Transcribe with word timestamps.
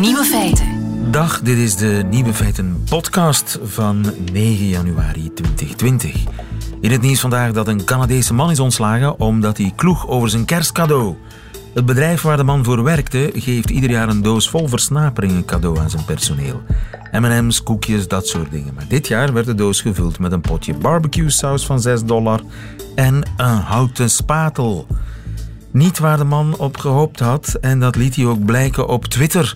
Nieuwe 0.00 0.24
feiten. 0.24 0.66
Dag, 1.10 1.40
dit 1.40 1.56
is 1.56 1.76
de 1.76 2.04
Nieuwe 2.10 2.34
Feiten 2.34 2.84
podcast 2.88 3.58
van 3.64 4.12
9 4.32 4.66
januari 4.66 5.32
2020. 5.32 6.24
In 6.80 6.90
het 6.90 7.00
nieuws 7.00 7.20
vandaag 7.20 7.52
dat 7.52 7.68
een 7.68 7.84
Canadese 7.84 8.34
man 8.34 8.50
is 8.50 8.60
ontslagen 8.60 9.20
omdat 9.20 9.58
hij 9.58 9.72
kloeg 9.76 10.08
over 10.08 10.28
zijn 10.28 10.44
kerstcadeau. 10.44 11.14
Het 11.74 11.86
bedrijf 11.86 12.22
waar 12.22 12.36
de 12.36 12.42
man 12.42 12.64
voor 12.64 12.82
werkte 12.82 13.30
geeft 13.34 13.70
ieder 13.70 13.90
jaar 13.90 14.08
een 14.08 14.22
doos 14.22 14.50
vol 14.50 14.68
versnaperingen 14.68 15.44
cadeau 15.44 15.78
aan 15.78 15.90
zijn 15.90 16.04
personeel. 16.04 16.62
M&M's, 17.12 17.62
koekjes, 17.62 18.08
dat 18.08 18.26
soort 18.26 18.50
dingen. 18.50 18.74
Maar 18.74 18.88
dit 18.88 19.08
jaar 19.08 19.32
werd 19.32 19.46
de 19.46 19.54
doos 19.54 19.80
gevuld 19.80 20.18
met 20.18 20.32
een 20.32 20.40
potje 20.40 20.74
barbecue 20.74 21.30
saus 21.30 21.66
van 21.66 21.80
6 21.80 22.04
dollar 22.04 22.40
en 22.94 23.28
een 23.36 23.60
houten 23.60 24.10
spatel. 24.10 24.86
Niet 25.70 25.98
waar 25.98 26.16
de 26.16 26.24
man 26.24 26.56
op 26.58 26.76
gehoopt 26.76 27.20
had 27.20 27.58
en 27.60 27.80
dat 27.80 27.96
liet 27.96 28.16
hij 28.16 28.24
ook 28.24 28.44
blijken 28.44 28.88
op 28.88 29.04
Twitter. 29.04 29.54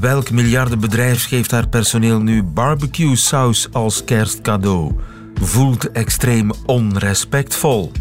Welk 0.00 0.30
miljardenbedrijf 0.30 1.26
geeft 1.26 1.50
haar 1.50 1.68
personeel 1.68 2.20
nu 2.20 2.42
barbecue 2.42 3.16
saus 3.16 3.68
als 3.72 4.04
kerstcadeau? 4.04 4.94
Voelt 5.34 5.90
extreem 5.90 6.50
onrespectvol 6.66 7.92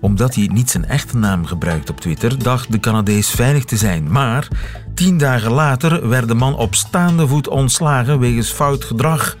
omdat 0.00 0.34
hij 0.34 0.48
niet 0.52 0.70
zijn 0.70 0.84
echte 0.84 1.16
naam 1.16 1.46
gebruikt 1.46 1.90
op 1.90 2.00
Twitter, 2.00 2.42
dacht 2.42 2.72
de 2.72 2.80
Canadees 2.80 3.30
veilig 3.30 3.64
te 3.64 3.76
zijn. 3.76 4.10
Maar 4.10 4.48
tien 4.94 5.18
dagen 5.18 5.52
later 5.52 6.08
werd 6.08 6.28
de 6.28 6.34
man 6.34 6.56
op 6.56 6.74
staande 6.74 7.26
voet 7.26 7.48
ontslagen 7.48 8.18
wegens 8.18 8.50
fout 8.50 8.84
gedrag. 8.84 9.36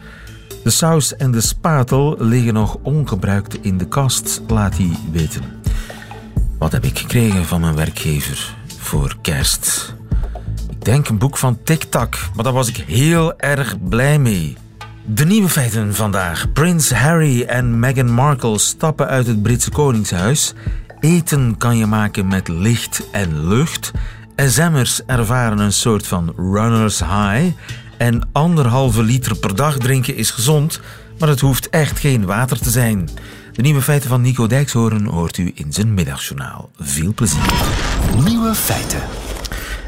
De 0.64 0.70
saus 0.70 1.16
en 1.16 1.30
de 1.30 1.40
spatel 1.40 2.16
liggen 2.18 2.54
nog 2.54 2.78
ongebruikt 2.82 3.58
in 3.60 3.78
de 3.78 3.88
kast, 3.88 4.42
laat 4.46 4.76
hij 4.76 4.90
weten. 5.12 5.42
Wat 6.58 6.72
heb 6.72 6.84
ik 6.84 6.98
gekregen 6.98 7.44
van 7.44 7.60
mijn 7.60 7.76
werkgever 7.76 8.54
voor 8.78 9.16
kerst? 9.20 9.94
Denk 10.82 11.08
een 11.08 11.18
boek 11.18 11.36
van 11.36 11.58
TikTok, 11.64 12.14
maar 12.34 12.44
daar 12.44 12.52
was 12.52 12.68
ik 12.68 12.76
heel 12.76 13.38
erg 13.38 13.76
blij 13.88 14.18
mee. 14.18 14.56
De 15.04 15.24
nieuwe 15.24 15.48
feiten 15.48 15.94
vandaag. 15.94 16.52
Prins 16.52 16.92
Harry 16.92 17.42
en 17.42 17.78
Meghan 17.78 18.10
Markle 18.10 18.58
stappen 18.58 19.06
uit 19.06 19.26
het 19.26 19.42
Britse 19.42 19.70
Koningshuis. 19.70 20.54
Eten 21.00 21.56
kan 21.56 21.76
je 21.76 21.86
maken 21.86 22.28
met 22.28 22.48
licht 22.48 23.02
en 23.12 23.48
lucht. 23.48 23.90
SM'ers 24.36 25.04
ervaren 25.06 25.58
een 25.58 25.72
soort 25.72 26.06
van 26.06 26.34
runner's 26.36 26.98
high. 26.98 27.56
En 27.98 28.28
anderhalve 28.32 29.02
liter 29.02 29.36
per 29.36 29.56
dag 29.56 29.78
drinken 29.78 30.16
is 30.16 30.30
gezond, 30.30 30.80
maar 31.18 31.28
het 31.28 31.40
hoeft 31.40 31.70
echt 31.70 31.98
geen 31.98 32.24
water 32.24 32.58
te 32.58 32.70
zijn. 32.70 33.08
De 33.52 33.62
nieuwe 33.62 33.82
feiten 33.82 34.08
van 34.08 34.20
Nico 34.20 34.46
Dijkshoorn 34.46 35.06
hoort 35.06 35.38
u 35.38 35.52
in 35.54 35.72
zijn 35.72 35.94
middagjournaal. 35.94 36.70
Veel 36.78 37.14
plezier. 37.14 37.52
Nieuwe 38.24 38.54
feiten. 38.54 39.00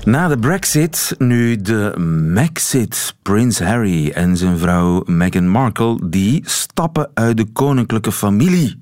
Na 0.05 0.29
de 0.29 0.39
Brexit 0.39 1.15
nu 1.19 1.57
de 1.57 1.99
Maxit. 2.35 3.15
Prins 3.23 3.59
Harry 3.59 4.11
en 4.11 4.37
zijn 4.37 4.59
vrouw 4.59 5.03
Meghan 5.07 5.49
Markle 5.49 5.99
die 6.05 6.43
stappen 6.47 7.11
uit 7.15 7.37
de 7.37 7.45
koninklijke 7.45 8.13
familie. 8.13 8.79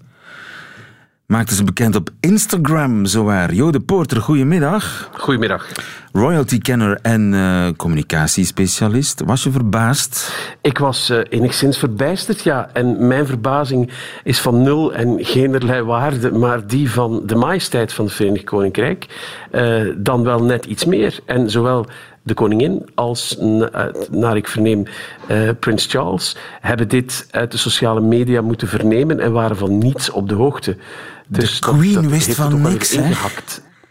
Maakten 1.33 1.57
ze 1.57 1.65
bekend 1.65 1.97
op 1.97 2.11
Instagram, 2.21 3.07
zowaar. 3.07 3.55
Jo 3.55 3.71
de 3.71 3.81
Poorter, 3.81 4.21
goedemiddag. 4.21 5.11
Goedemiddag. 5.13 5.67
Royalty-kenner 6.13 6.99
en 7.03 7.33
uh, 7.33 7.69
communicatiespecialist. 7.77 9.23
Was 9.25 9.43
je 9.43 9.51
verbaasd? 9.51 10.33
Ik 10.61 10.79
was 10.79 11.11
uh, 11.11 11.19
enigszins 11.29 11.79
verbijsterd, 11.79 12.43
ja. 12.43 12.71
En 12.73 13.07
mijn 13.07 13.27
verbazing 13.27 13.93
is 14.25 14.41
van 14.41 14.63
nul 14.63 14.95
en 14.95 15.25
geenerlei 15.25 15.83
waarde, 15.83 16.33
maar 16.33 16.67
die 16.67 16.91
van 16.91 17.23
de 17.27 17.35
majesteit 17.35 17.93
van 17.93 18.05
het 18.05 18.15
Verenigd 18.15 18.45
Koninkrijk. 18.45 19.07
Uh, 19.53 19.95
dan 19.97 20.23
wel 20.25 20.43
net 20.43 20.65
iets 20.65 20.85
meer. 20.85 21.19
En 21.27 21.51
zowel 21.51 21.87
de 22.23 22.35
koningin 22.35 22.89
als, 22.95 23.37
naar 24.11 24.37
ik 24.37 24.49
verneem, 24.49 24.85
uh, 25.31 25.51
prins 25.61 25.87
Charles, 25.87 26.37
hebben 26.61 26.89
dit 26.89 27.29
uit 27.31 27.51
de 27.51 27.59
sociale 27.59 28.01
media 28.01 28.41
moeten 28.41 28.69
vernemen 28.69 29.21
en 29.21 29.33
waren 29.33 29.57
van 29.57 29.79
niets 29.79 30.11
op 30.11 30.29
de 30.29 30.35
hoogte. 30.35 30.77
Dus 31.29 31.61
de 31.61 31.67
Queen 31.67 31.93
dat, 31.93 32.03
dat 32.03 32.13
wist 32.13 32.35
van 32.35 32.63
niks, 32.63 32.97
hè? 32.97 33.11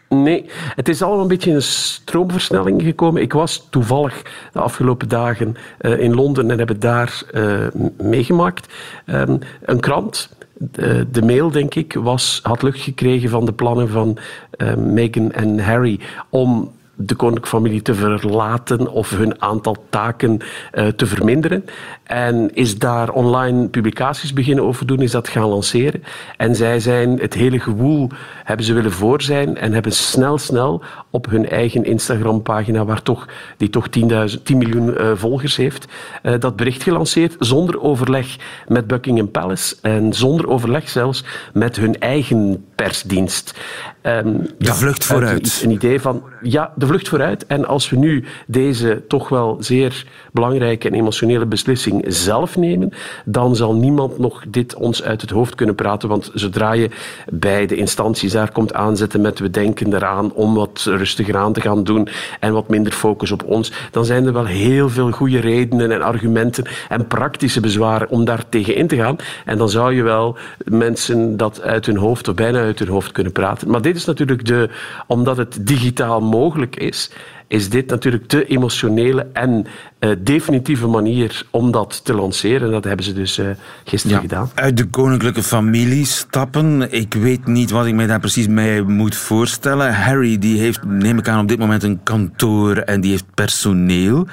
Nee, 0.08 0.44
het 0.74 0.88
is 0.88 1.02
allemaal 1.02 1.22
een 1.22 1.28
beetje 1.28 1.50
in 1.50 1.56
een 1.56 1.62
stroomversnelling 1.62 2.82
gekomen. 2.82 3.22
Ik 3.22 3.32
was 3.32 3.66
toevallig 3.70 4.22
de 4.52 4.60
afgelopen 4.60 5.08
dagen 5.08 5.56
uh, 5.80 5.98
in 5.98 6.14
Londen 6.14 6.50
en 6.50 6.58
heb 6.58 6.68
het 6.68 6.80
daar 6.80 7.22
uh, 7.34 7.66
meegemaakt. 8.02 8.72
Um, 9.06 9.38
een 9.64 9.80
krant, 9.80 10.28
de, 10.58 11.06
de, 11.10 11.22
mail, 11.22 11.50
denk 11.50 11.74
ik, 11.74 11.92
was, 11.92 12.40
had 12.42 12.62
lucht 12.62 12.80
gekregen 12.80 13.30
van 13.30 13.44
de 13.44 13.52
plannen 13.52 13.88
van 13.88 14.18
uh, 14.56 14.74
Meghan 14.74 15.32
en 15.32 15.58
Harry 15.58 16.00
om 16.28 16.72
de 17.06 17.14
koninklijke 17.14 17.56
familie 17.56 17.82
te 17.82 17.94
verlaten 17.94 18.88
of 18.88 19.10
hun 19.10 19.42
aantal 19.42 19.76
taken 19.90 20.38
uh, 20.74 20.86
te 20.86 21.06
verminderen. 21.06 21.64
En 22.02 22.54
is 22.54 22.78
daar 22.78 23.10
online 23.10 23.68
publicaties 23.68 24.32
beginnen 24.32 24.64
over 24.64 24.86
doen, 24.86 25.00
is 25.00 25.10
dat 25.10 25.28
gaan 25.28 25.48
lanceren. 25.48 26.02
En 26.36 26.54
zij 26.54 26.80
zijn 26.80 27.18
het 27.18 27.34
hele 27.34 27.60
gewoel 27.60 28.08
hebben 28.44 28.66
ze 28.66 28.72
willen 28.72 28.92
voor 28.92 29.22
zijn 29.22 29.56
en 29.56 29.72
hebben 29.72 29.92
snel, 29.92 30.38
snel 30.38 30.82
op 31.12 31.30
hun 31.30 31.48
eigen 31.48 31.84
Instagram-pagina, 31.84 32.84
waar 32.84 33.02
toch, 33.02 33.28
die 33.56 33.70
toch 33.70 33.88
10, 33.88 34.40
10 34.42 34.58
miljoen 34.58 34.88
uh, 34.88 35.10
volgers 35.14 35.56
heeft, 35.56 35.86
uh, 36.22 36.34
dat 36.38 36.56
bericht 36.56 36.82
gelanceerd 36.82 37.36
zonder 37.38 37.80
overleg 37.80 38.36
met 38.68 38.86
Buckingham 38.86 39.30
Palace 39.30 39.76
en 39.82 40.12
zonder 40.12 40.48
overleg 40.48 40.88
zelfs 40.88 41.24
met 41.52 41.76
hun 41.76 41.98
eigen 41.98 42.64
persdienst. 42.74 43.54
Um, 44.02 44.38
de 44.42 44.54
ja, 44.58 44.74
vlucht 44.74 45.04
vooruit. 45.04 45.60
Een 45.64 45.70
idee 45.70 46.00
van, 46.00 46.22
ja, 46.42 46.72
de 46.76 46.86
vlucht 46.86 47.08
vooruit. 47.08 47.46
En 47.46 47.66
als 47.66 47.90
we 47.90 47.96
nu 47.96 48.24
deze 48.46 49.02
toch 49.08 49.28
wel 49.28 49.56
zeer 49.60 50.06
belangrijke 50.32 50.88
en 50.88 50.94
emotionele 50.94 51.46
beslissing 51.46 52.04
zelf 52.06 52.56
nemen, 52.56 52.92
dan 53.24 53.56
zal 53.56 53.74
niemand 53.74 54.18
nog 54.18 54.44
dit 54.48 54.74
ons 54.74 55.02
uit 55.02 55.20
het 55.20 55.30
hoofd 55.30 55.54
kunnen 55.54 55.74
praten. 55.74 56.08
Want 56.08 56.30
zodra 56.34 56.72
je 56.72 56.90
bij 57.30 57.66
de 57.66 57.76
instanties 57.76 58.32
daar 58.32 58.52
komt 58.52 58.74
aanzetten 58.74 59.20
met 59.20 59.38
we 59.38 59.50
denken 59.50 59.94
eraan 59.94 60.32
om 60.32 60.54
wat 60.54 60.86
rustiger 61.02 61.36
aan 61.36 61.52
te 61.52 61.60
gaan 61.60 61.84
doen 61.84 62.08
en 62.40 62.52
wat 62.52 62.68
minder 62.68 62.92
focus 62.92 63.30
op 63.32 63.44
ons, 63.44 63.72
dan 63.90 64.04
zijn 64.04 64.26
er 64.26 64.32
wel 64.32 64.46
heel 64.46 64.88
veel 64.88 65.10
goede 65.10 65.40
redenen 65.40 65.90
en 65.90 66.02
argumenten 66.02 66.64
en 66.88 67.06
praktische 67.06 67.60
bezwaren 67.60 68.08
om 68.08 68.24
daar 68.24 68.48
tegen 68.48 68.74
in 68.74 68.86
te 68.86 68.96
gaan. 68.96 69.16
En 69.44 69.58
dan 69.58 69.68
zou 69.68 69.94
je 69.94 70.02
wel 70.02 70.36
mensen 70.64 71.36
dat 71.36 71.62
uit 71.62 71.86
hun 71.86 71.96
hoofd 71.96 72.28
of 72.28 72.34
bijna 72.34 72.58
uit 72.58 72.78
hun 72.78 72.88
hoofd 72.88 73.12
kunnen 73.12 73.32
praten. 73.32 73.70
Maar 73.70 73.82
dit 73.82 73.96
is 73.96 74.04
natuurlijk 74.04 74.46
de, 74.46 74.68
omdat 75.06 75.36
het 75.36 75.58
digitaal 75.60 76.20
mogelijk 76.20 76.76
is, 76.76 77.10
is 77.52 77.68
dit 77.68 77.90
natuurlijk 77.90 78.28
de 78.28 78.46
emotionele 78.46 79.26
en 79.32 79.66
uh, 80.00 80.10
definitieve 80.18 80.86
manier 80.86 81.46
om 81.50 81.70
dat 81.70 82.04
te 82.04 82.14
lanceren. 82.14 82.70
Dat 82.70 82.84
hebben 82.84 83.04
ze 83.04 83.12
dus 83.12 83.38
uh, 83.38 83.46
gisteren 83.84 84.16
ja, 84.16 84.22
gedaan. 84.22 84.50
Uit 84.54 84.76
de 84.76 84.86
koninklijke 84.86 85.42
familie 85.42 86.06
stappen. 86.06 86.92
Ik 86.92 87.14
weet 87.14 87.46
niet 87.46 87.70
wat 87.70 87.86
ik 87.86 87.94
mij 87.94 88.06
daar 88.06 88.20
precies 88.20 88.46
mee 88.46 88.82
moet 88.82 89.16
voorstellen. 89.16 89.94
Harry 89.94 90.38
die 90.38 90.58
heeft, 90.58 90.84
neem 90.84 91.18
ik 91.18 91.28
aan, 91.28 91.40
op 91.40 91.48
dit 91.48 91.58
moment 91.58 91.82
een 91.82 92.02
kantoor 92.02 92.76
en 92.76 93.00
die 93.00 93.10
heeft 93.10 93.34
personeel. 93.34 94.26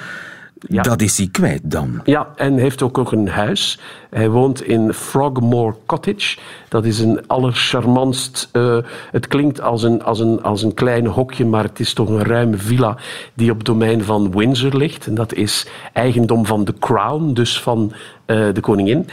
Ja. 0.68 0.82
Dat 0.82 1.00
is 1.00 1.16
hij 1.18 1.28
kwijt 1.32 1.60
dan. 1.62 2.00
Ja, 2.04 2.28
en 2.36 2.56
heeft 2.56 2.82
ook 2.82 2.96
nog 2.96 3.12
een 3.12 3.28
huis. 3.28 3.78
Hij 4.10 4.30
woont 4.30 4.62
in 4.62 4.92
Frogmore 4.92 5.76
Cottage. 5.86 6.38
Dat 6.68 6.84
is 6.84 6.98
een 6.98 7.26
allercharmantst... 7.26 8.48
Uh, 8.52 8.78
het 9.10 9.26
klinkt 9.26 9.60
als 9.60 9.82
een, 9.82 10.02
als, 10.02 10.20
een, 10.20 10.42
als 10.42 10.62
een 10.62 10.74
klein 10.74 11.06
hokje, 11.06 11.44
maar 11.44 11.64
het 11.64 11.80
is 11.80 11.92
toch 11.92 12.08
een 12.08 12.22
ruime 12.22 12.56
villa 12.56 12.96
die 13.34 13.50
op 13.50 13.56
het 13.56 13.66
domein 13.66 14.04
van 14.04 14.30
Windsor 14.30 14.76
ligt. 14.76 15.06
En 15.06 15.14
dat 15.14 15.32
is 15.32 15.66
eigendom 15.92 16.46
van 16.46 16.64
de 16.64 16.74
Crown, 16.78 17.32
dus 17.32 17.60
van 17.60 17.92
uh, 18.26 18.54
de 18.54 18.60
koningin. 18.60 19.08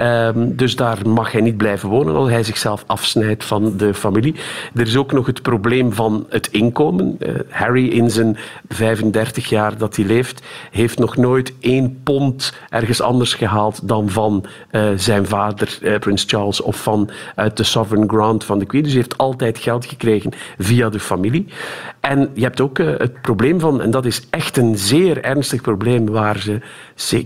Um, 0.00 0.56
dus 0.56 0.76
daar 0.76 0.98
mag 1.08 1.32
hij 1.32 1.40
niet 1.40 1.56
blijven 1.56 1.88
wonen 1.88 2.14
als 2.14 2.28
hij 2.28 2.42
zichzelf 2.42 2.84
afsnijdt 2.86 3.44
van 3.44 3.76
de 3.76 3.94
familie. 3.94 4.34
Er 4.74 4.86
is 4.86 4.96
ook 4.96 5.12
nog 5.12 5.26
het 5.26 5.42
probleem 5.42 5.92
van 5.92 6.26
het 6.28 6.46
inkomen. 6.46 7.16
Uh, 7.18 7.34
Harry 7.48 7.88
in 7.88 8.10
zijn 8.10 8.36
35 8.68 9.48
jaar 9.48 9.78
dat 9.78 9.96
hij 9.96 10.04
leeft, 10.04 10.42
heeft 10.70 10.98
nog 10.98 11.16
nooit 11.16 11.52
één 11.60 12.00
pond 12.02 12.52
ergens 12.68 13.00
anders 13.00 13.34
gehaald 13.34 13.88
dan 13.88 14.08
van 14.08 14.44
uh, 14.72 14.88
zijn 14.96 15.26
vader, 15.26 15.78
uh, 15.82 15.98
Prins 15.98 16.24
Charles, 16.26 16.60
of 16.60 16.82
van 16.82 17.10
uit 17.34 17.56
de 17.56 17.64
Sovereign 17.64 18.08
Grant 18.08 18.44
van 18.44 18.58
de 18.58 18.66
Queen. 18.66 18.82
Dus 18.82 18.92
hij 18.92 19.00
heeft 19.00 19.18
altijd 19.18 19.58
geld 19.58 19.86
gekregen 19.86 20.32
via 20.58 20.88
de 20.88 21.00
familie. 21.00 21.46
En 22.00 22.30
je 22.34 22.42
hebt 22.42 22.60
ook 22.60 22.78
het 22.78 23.20
probleem 23.20 23.60
van, 23.60 23.82
en 23.82 23.90
dat 23.90 24.04
is 24.04 24.26
echt 24.30 24.56
een 24.56 24.76
zeer 24.76 25.24
ernstig 25.24 25.60
probleem 25.60 26.10
waar 26.10 26.38
ze, 26.38 26.60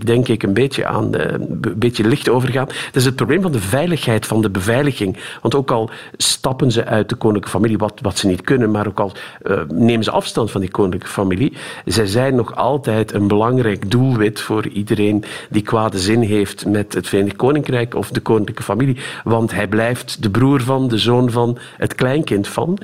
denk 0.05 0.27
ik, 0.27 0.43
een 0.43 0.53
beetje 0.53 0.85
aan, 0.85 1.15
een 1.15 1.73
beetje 1.75 2.07
licht 2.07 2.29
over 2.29 2.49
gaan 2.49 2.67
dat 2.67 2.95
is 2.95 3.05
het 3.05 3.15
probleem 3.15 3.41
van 3.41 3.51
de 3.51 3.59
veiligheid, 3.59 4.25
van 4.25 4.41
de 4.41 4.49
beveiliging. 4.49 5.17
Want 5.41 5.55
ook 5.55 5.71
al 5.71 5.89
stappen 6.17 6.71
ze 6.71 6.85
uit 6.85 7.09
de 7.09 7.15
koninklijke 7.15 7.57
familie, 7.57 7.77
wat, 7.77 7.99
wat 8.01 8.17
ze 8.17 8.27
niet 8.27 8.41
kunnen, 8.41 8.71
maar 8.71 8.87
ook 8.87 8.99
al 8.99 9.11
uh, 9.43 9.61
nemen 9.67 10.03
ze 10.03 10.11
afstand 10.11 10.51
van 10.51 10.61
die 10.61 10.71
koninklijke 10.71 11.09
familie, 11.09 11.53
zij 11.85 12.05
zijn 12.05 12.35
nog 12.35 12.55
altijd 12.55 13.13
een 13.13 13.27
belangrijk 13.27 13.91
doelwit 13.91 14.39
voor 14.39 14.67
iedereen 14.67 15.23
die 15.49 15.61
kwade 15.61 15.99
zin 15.99 16.21
heeft 16.21 16.65
met 16.65 16.93
het 16.93 17.07
Verenigd 17.07 17.35
Koninkrijk 17.35 17.95
of 17.95 18.11
de 18.11 18.19
koninklijke 18.19 18.63
familie. 18.63 18.97
Want 19.23 19.51
hij 19.51 19.67
blijft 19.67 20.23
de 20.23 20.29
broer 20.29 20.61
van, 20.61 20.87
de 20.87 20.97
zoon 20.97 21.31
van, 21.31 21.57
het 21.77 21.95
kleinkind 21.95 22.47
van. 22.47 22.77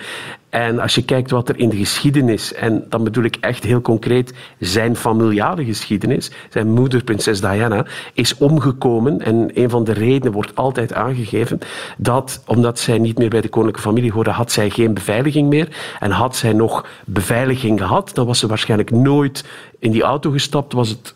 En 0.50 0.80
als 0.80 0.96
je 0.96 1.04
kijkt 1.06 1.32
wat 1.32 1.50
er 1.50 1.60
in 1.60 1.70
de 1.70 1.76
geschiedenis, 1.76 2.54
en 2.54 2.86
dan 2.90 3.04
bedoel 3.04 3.24
ik 3.24 3.36
echt 3.36 3.64
heel 3.64 3.82
concreet 3.82 4.34
zijn 4.60 4.96
familiale 4.96 5.66
geschiedenis, 5.66 6.32
zijn 6.50 6.74
moeder, 6.74 7.04
prinses 7.04 7.42
Diana, 7.42 7.86
is 8.14 8.38
omgekomen. 8.38 9.22
En 9.22 9.50
een 9.54 9.70
van 9.70 9.84
de 9.84 9.94
redenen 9.94 10.34
wordt 10.34 10.56
altijd 10.56 10.94
aangegeven 10.94 11.60
dat, 11.98 12.44
omdat 12.46 12.80
zij 12.80 12.98
niet 12.98 13.18
meer 13.18 13.30
bij 13.30 13.42
de 13.42 13.50
koninklijke 13.50 13.90
familie 13.90 14.12
hoorde, 14.12 14.30
had 14.30 14.52
zij 14.52 14.70
geen 14.70 14.94
beveiliging 14.94 15.50
meer. 15.50 15.96
En 16.00 16.12
had 16.12 16.36
zij 16.36 16.54
nog 16.54 16.86
beveiliging 17.06 17.80
gehad, 17.80 18.12
dan 18.14 18.26
was 18.26 18.40
ze 18.40 18.48
waarschijnlijk 18.48 18.92
nooit 18.92 19.46
in 19.80 19.92
die 19.92 20.04
auto 20.04 20.32
gestapt, 20.32 20.74
was 20.74 20.90
het 20.90 21.16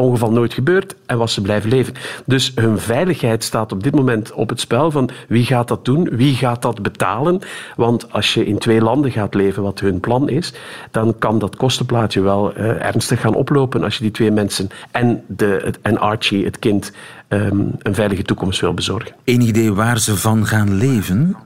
ongeval 0.00 0.32
nooit 0.32 0.54
gebeurd 0.54 0.94
en 1.06 1.18
was 1.18 1.32
ze 1.32 1.40
blijven 1.40 1.70
leven. 1.70 1.94
Dus 2.24 2.52
hun 2.54 2.78
veiligheid 2.78 3.44
staat 3.44 3.72
op 3.72 3.82
dit 3.82 3.94
moment 3.94 4.32
op 4.32 4.48
het 4.48 4.60
spel 4.60 4.90
van 4.90 5.10
wie 5.28 5.44
gaat 5.44 5.68
dat 5.68 5.84
doen, 5.84 6.08
wie 6.12 6.34
gaat 6.34 6.62
dat 6.62 6.82
betalen. 6.82 7.40
Want 7.76 8.12
als 8.12 8.34
je 8.34 8.46
in 8.46 8.58
twee 8.58 8.80
landen 8.80 9.10
gaat 9.10 9.34
leven, 9.34 9.62
wat 9.62 9.80
hun 9.80 10.00
plan 10.00 10.28
is, 10.28 10.52
dan 10.90 11.18
kan 11.18 11.38
dat 11.38 11.56
kostenplaatje 11.56 12.20
wel 12.20 12.58
uh, 12.58 12.84
ernstig 12.84 13.20
gaan 13.20 13.34
oplopen 13.34 13.84
als 13.84 13.96
je 13.96 14.02
die 14.02 14.10
twee 14.12 14.30
mensen 14.30 14.68
en, 14.90 15.22
de, 15.26 15.74
en 15.82 15.98
Archie, 15.98 16.44
het 16.44 16.58
kind, 16.58 16.92
um, 17.28 17.70
een 17.78 17.94
veilige 17.94 18.22
toekomst 18.22 18.60
wil 18.60 18.74
bezorgen. 18.74 19.14
Enig 19.24 19.48
idee 19.48 19.72
waar 19.72 19.98
ze 19.98 20.16
van 20.16 20.46
gaan 20.46 20.74
leven? 20.74 21.36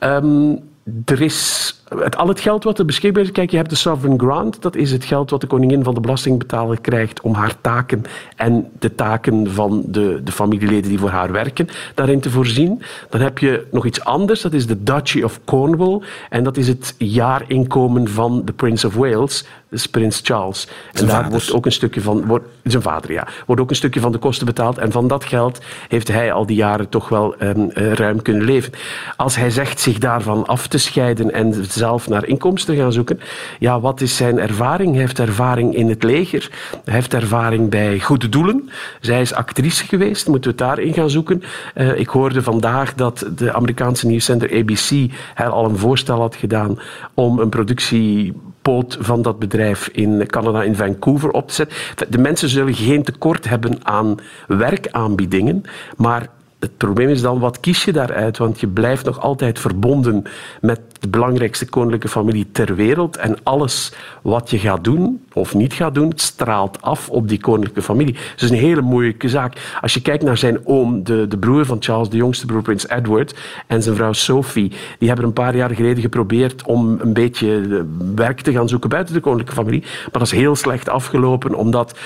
Um, 0.00 0.58
er 1.04 1.20
is 1.20 1.79
het, 1.98 2.16
al 2.16 2.28
het 2.28 2.40
geld 2.40 2.64
wat 2.64 2.78
er 2.78 2.84
beschikbaar 2.84 3.22
is, 3.22 3.32
kijk, 3.32 3.50
je 3.50 3.56
hebt 3.56 3.70
de 3.70 3.76
sovereign 3.76 4.20
grant, 4.24 4.62
dat 4.62 4.76
is 4.76 4.92
het 4.92 5.04
geld 5.04 5.30
wat 5.30 5.40
de 5.40 5.46
koningin 5.46 5.84
van 5.84 5.94
de 5.94 6.00
belastingbetaler 6.00 6.80
krijgt 6.80 7.20
om 7.20 7.34
haar 7.34 7.54
taken 7.60 8.02
en 8.36 8.70
de 8.78 8.94
taken 8.94 9.52
van 9.52 9.82
de, 9.86 10.20
de 10.24 10.32
familieleden 10.32 10.88
die 10.90 10.98
voor 10.98 11.10
haar 11.10 11.32
werken, 11.32 11.68
daarin 11.94 12.20
te 12.20 12.30
voorzien. 12.30 12.82
Dan 13.08 13.20
heb 13.20 13.38
je 13.38 13.66
nog 13.70 13.86
iets 13.86 14.04
anders, 14.04 14.40
dat 14.40 14.52
is 14.52 14.66
de 14.66 14.82
Duchy 14.82 15.22
of 15.22 15.40
Cornwall, 15.44 16.00
en 16.30 16.44
dat 16.44 16.56
is 16.56 16.68
het 16.68 16.94
jaarinkomen 16.98 18.08
van 18.08 18.42
de 18.44 18.52
Prince 18.52 18.86
of 18.86 18.94
Wales, 18.94 19.44
dus 19.70 19.86
prins 19.86 20.20
Charles. 20.22 20.68
En 20.92 21.06
daar 21.06 21.30
wordt 21.30 21.52
ook 21.52 21.66
een 21.66 21.72
stukje 21.72 22.00
van, 22.00 22.26
wordt, 22.26 22.46
zijn 22.62 22.82
vader, 22.82 23.12
ja, 23.12 23.26
wordt 23.46 23.62
ook 23.62 23.70
een 23.70 23.76
stukje 23.76 24.00
van 24.00 24.12
de 24.12 24.18
kosten 24.18 24.46
betaald. 24.46 24.78
En 24.78 24.92
van 24.92 25.08
dat 25.08 25.24
geld 25.24 25.60
heeft 25.88 26.08
hij 26.08 26.32
al 26.32 26.46
die 26.46 26.56
jaren 26.56 26.88
toch 26.88 27.08
wel 27.08 27.34
um, 27.42 27.70
ruim 27.72 28.22
kunnen 28.22 28.44
leven. 28.44 28.72
Als 29.16 29.36
hij 29.36 29.50
zegt 29.50 29.80
zich 29.80 29.98
daarvan 29.98 30.46
af 30.46 30.66
te 30.66 30.78
scheiden 30.78 31.32
en 31.32 31.64
zelf 31.80 32.08
naar 32.08 32.26
inkomsten 32.26 32.76
gaan 32.76 32.92
zoeken. 32.92 33.20
Ja, 33.58 33.80
wat 33.80 34.00
is 34.00 34.16
zijn 34.16 34.38
ervaring? 34.38 34.90
Hij 34.90 35.00
heeft 35.00 35.18
ervaring 35.18 35.74
in 35.74 35.88
het 35.88 36.02
leger. 36.02 36.50
Hij 36.84 36.94
heeft 36.94 37.14
ervaring 37.14 37.70
bij 37.70 38.00
goede 38.00 38.28
doelen. 38.28 38.70
Zij 39.00 39.20
is 39.20 39.34
actrice 39.34 39.86
geweest. 39.86 40.28
Moeten 40.28 40.50
we 40.50 40.56
het 40.56 40.66
daarin 40.66 40.92
gaan 40.92 41.10
zoeken? 41.10 41.42
Uh, 41.74 41.98
ik 41.98 42.08
hoorde 42.08 42.42
vandaag 42.42 42.94
dat 42.94 43.26
de 43.36 43.52
Amerikaanse 43.52 44.06
nieuwszender 44.06 44.58
ABC 44.58 45.10
al 45.36 45.64
een 45.64 45.78
voorstel 45.78 46.20
had 46.20 46.34
gedaan 46.34 46.78
om 47.14 47.38
een 47.38 47.48
productiepoot 47.48 48.98
van 49.00 49.22
dat 49.22 49.38
bedrijf 49.38 49.88
in 49.92 50.26
Canada, 50.26 50.62
in 50.62 50.76
Vancouver, 50.76 51.30
op 51.30 51.48
te 51.48 51.54
zetten. 51.54 51.76
De 52.08 52.18
mensen 52.18 52.48
zullen 52.48 52.74
geen 52.74 53.02
tekort 53.02 53.48
hebben 53.48 53.78
aan 53.82 54.16
werkaanbiedingen, 54.46 55.62
maar 55.96 56.28
het 56.60 56.76
probleem 56.76 57.08
is 57.08 57.22
dan, 57.22 57.38
wat 57.38 57.60
kies 57.60 57.84
je 57.84 57.92
daaruit? 57.92 58.38
Want 58.38 58.60
je 58.60 58.66
blijft 58.66 59.04
nog 59.04 59.20
altijd 59.20 59.58
verbonden 59.58 60.22
met 60.60 60.80
de 61.00 61.08
belangrijkste 61.08 61.68
koninklijke 61.68 62.08
familie 62.08 62.46
ter 62.52 62.74
wereld. 62.74 63.16
En 63.16 63.36
alles 63.42 63.92
wat 64.22 64.50
je 64.50 64.58
gaat 64.58 64.84
doen 64.84 65.24
of 65.32 65.54
niet 65.54 65.72
gaat 65.72 65.94
doen, 65.94 66.12
straalt 66.14 66.82
af 66.82 67.08
op 67.08 67.28
die 67.28 67.40
koninklijke 67.40 67.82
familie. 67.82 68.12
Dus 68.12 68.30
het 68.30 68.42
is 68.42 68.50
een 68.50 68.56
hele 68.56 68.80
moeilijke 68.80 69.28
zaak. 69.28 69.78
Als 69.80 69.94
je 69.94 70.02
kijkt 70.02 70.22
naar 70.22 70.36
zijn 70.36 70.66
oom, 70.66 71.04
de, 71.04 71.26
de 71.28 71.38
broer 71.38 71.66
van 71.66 71.76
Charles, 71.80 72.08
de 72.08 72.16
jongste 72.16 72.46
broer, 72.46 72.62
prins 72.62 72.88
Edward, 72.88 73.38
en 73.66 73.82
zijn 73.82 73.96
vrouw 73.96 74.12
Sophie, 74.12 74.72
die 74.98 75.08
hebben 75.08 75.26
een 75.26 75.32
paar 75.32 75.56
jaar 75.56 75.70
geleden 75.70 76.02
geprobeerd 76.02 76.62
om 76.62 76.98
een 77.00 77.12
beetje 77.12 77.84
werk 78.14 78.40
te 78.40 78.52
gaan 78.52 78.68
zoeken 78.68 78.90
buiten 78.90 79.14
de 79.14 79.20
koninklijke 79.20 79.60
familie. 79.60 79.80
Maar 79.80 80.08
dat 80.12 80.22
is 80.22 80.30
heel 80.30 80.56
slecht 80.56 80.88
afgelopen, 80.88 81.54
omdat 81.54 81.98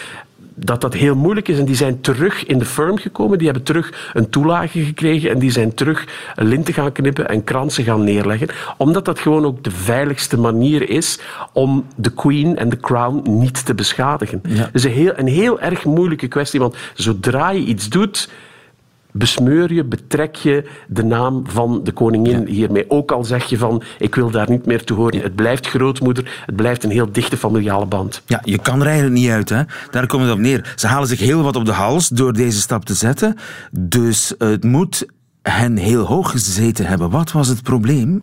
dat 0.55 0.81
dat 0.81 0.95
heel 0.95 1.15
moeilijk 1.15 1.49
is. 1.49 1.59
En 1.59 1.65
die 1.65 1.77
zijn 1.77 2.01
terug 2.01 2.47
in 2.47 2.59
de 2.59 2.65
firm 2.65 2.97
gekomen. 2.97 3.39
Die 3.39 3.47
hebben 3.47 3.65
terug 3.65 4.11
een 4.13 4.29
toelage 4.29 4.85
gekregen. 4.85 5.31
En 5.31 5.39
die 5.39 5.51
zijn 5.51 5.75
terug 5.75 6.07
linten 6.35 6.75
gaan 6.75 6.93
knippen 6.93 7.29
en 7.29 7.45
kransen 7.45 7.85
gaan 7.85 8.05
neerleggen. 8.05 8.49
Omdat 8.77 9.05
dat 9.05 9.19
gewoon 9.19 9.45
ook 9.45 9.65
de 9.65 9.71
veiligste 9.71 10.39
manier 10.39 10.89
is 10.89 11.21
om 11.53 11.87
de 11.97 12.11
queen 12.11 12.57
en 12.57 12.69
de 12.69 12.81
crown 12.81 13.39
niet 13.39 13.67
te 13.67 13.75
beschadigen. 13.75 14.41
Ja. 14.49 14.71
Is 14.73 14.85
een 14.85 14.91
heel, 14.91 15.13
een 15.17 15.29
heel 15.29 15.61
erg 15.61 15.85
moeilijke 15.85 16.29
kwestie. 16.29 16.61
Want 16.61 16.77
zodra 16.95 17.51
je 17.51 17.65
iets 17.65 17.89
doet 17.89 18.29
besmeur 19.17 19.73
je, 19.73 19.85
betrek 19.85 20.35
je 20.35 20.71
de 20.89 21.05
naam 21.05 21.43
van 21.47 21.81
de 21.85 21.93
koningin 21.93 22.47
hiermee. 22.47 22.91
Ook 22.91 23.13
al 23.13 23.25
zeg 23.25 23.45
je 23.45 23.59
van, 23.59 23.83
ik 23.99 24.15
wil 24.15 24.31
daar 24.31 24.51
niet 24.51 24.67
meer 24.67 24.85
toe 24.85 24.97
horen. 24.97 25.21
Het 25.21 25.35
blijft 25.35 25.67
grootmoeder, 25.67 26.43
het 26.47 26.57
blijft 26.57 26.85
een 26.85 26.91
heel 26.91 27.13
dichte 27.13 27.37
familiale 27.37 27.87
band. 27.87 28.23
Ja, 28.27 28.41
je 28.45 28.59
kan 28.59 28.81
er 28.81 28.87
eigenlijk 28.87 29.17
niet 29.17 29.31
uit, 29.31 29.49
hè. 29.49 29.63
Daar 29.91 30.07
komt 30.07 30.23
het 30.23 30.33
op 30.33 30.39
neer. 30.39 30.73
Ze 30.77 30.87
halen 30.87 31.09
zich 31.09 31.19
heel 31.19 31.43
wat 31.43 31.57
op 31.57 31.65
de 31.65 31.73
hals 31.73 32.09
door 32.09 32.33
deze 32.33 32.61
stap 32.61 32.85
te 32.85 32.95
zetten. 32.95 33.37
Dus 33.71 34.35
het 34.39 34.65
moet 34.65 35.07
hen 35.43 35.77
heel 35.77 36.05
hoog 36.05 36.31
gezeten 36.31 36.87
hebben. 36.87 37.11
Wat 37.11 37.33
was 37.33 37.49
het 37.49 37.63
probleem? 37.63 38.23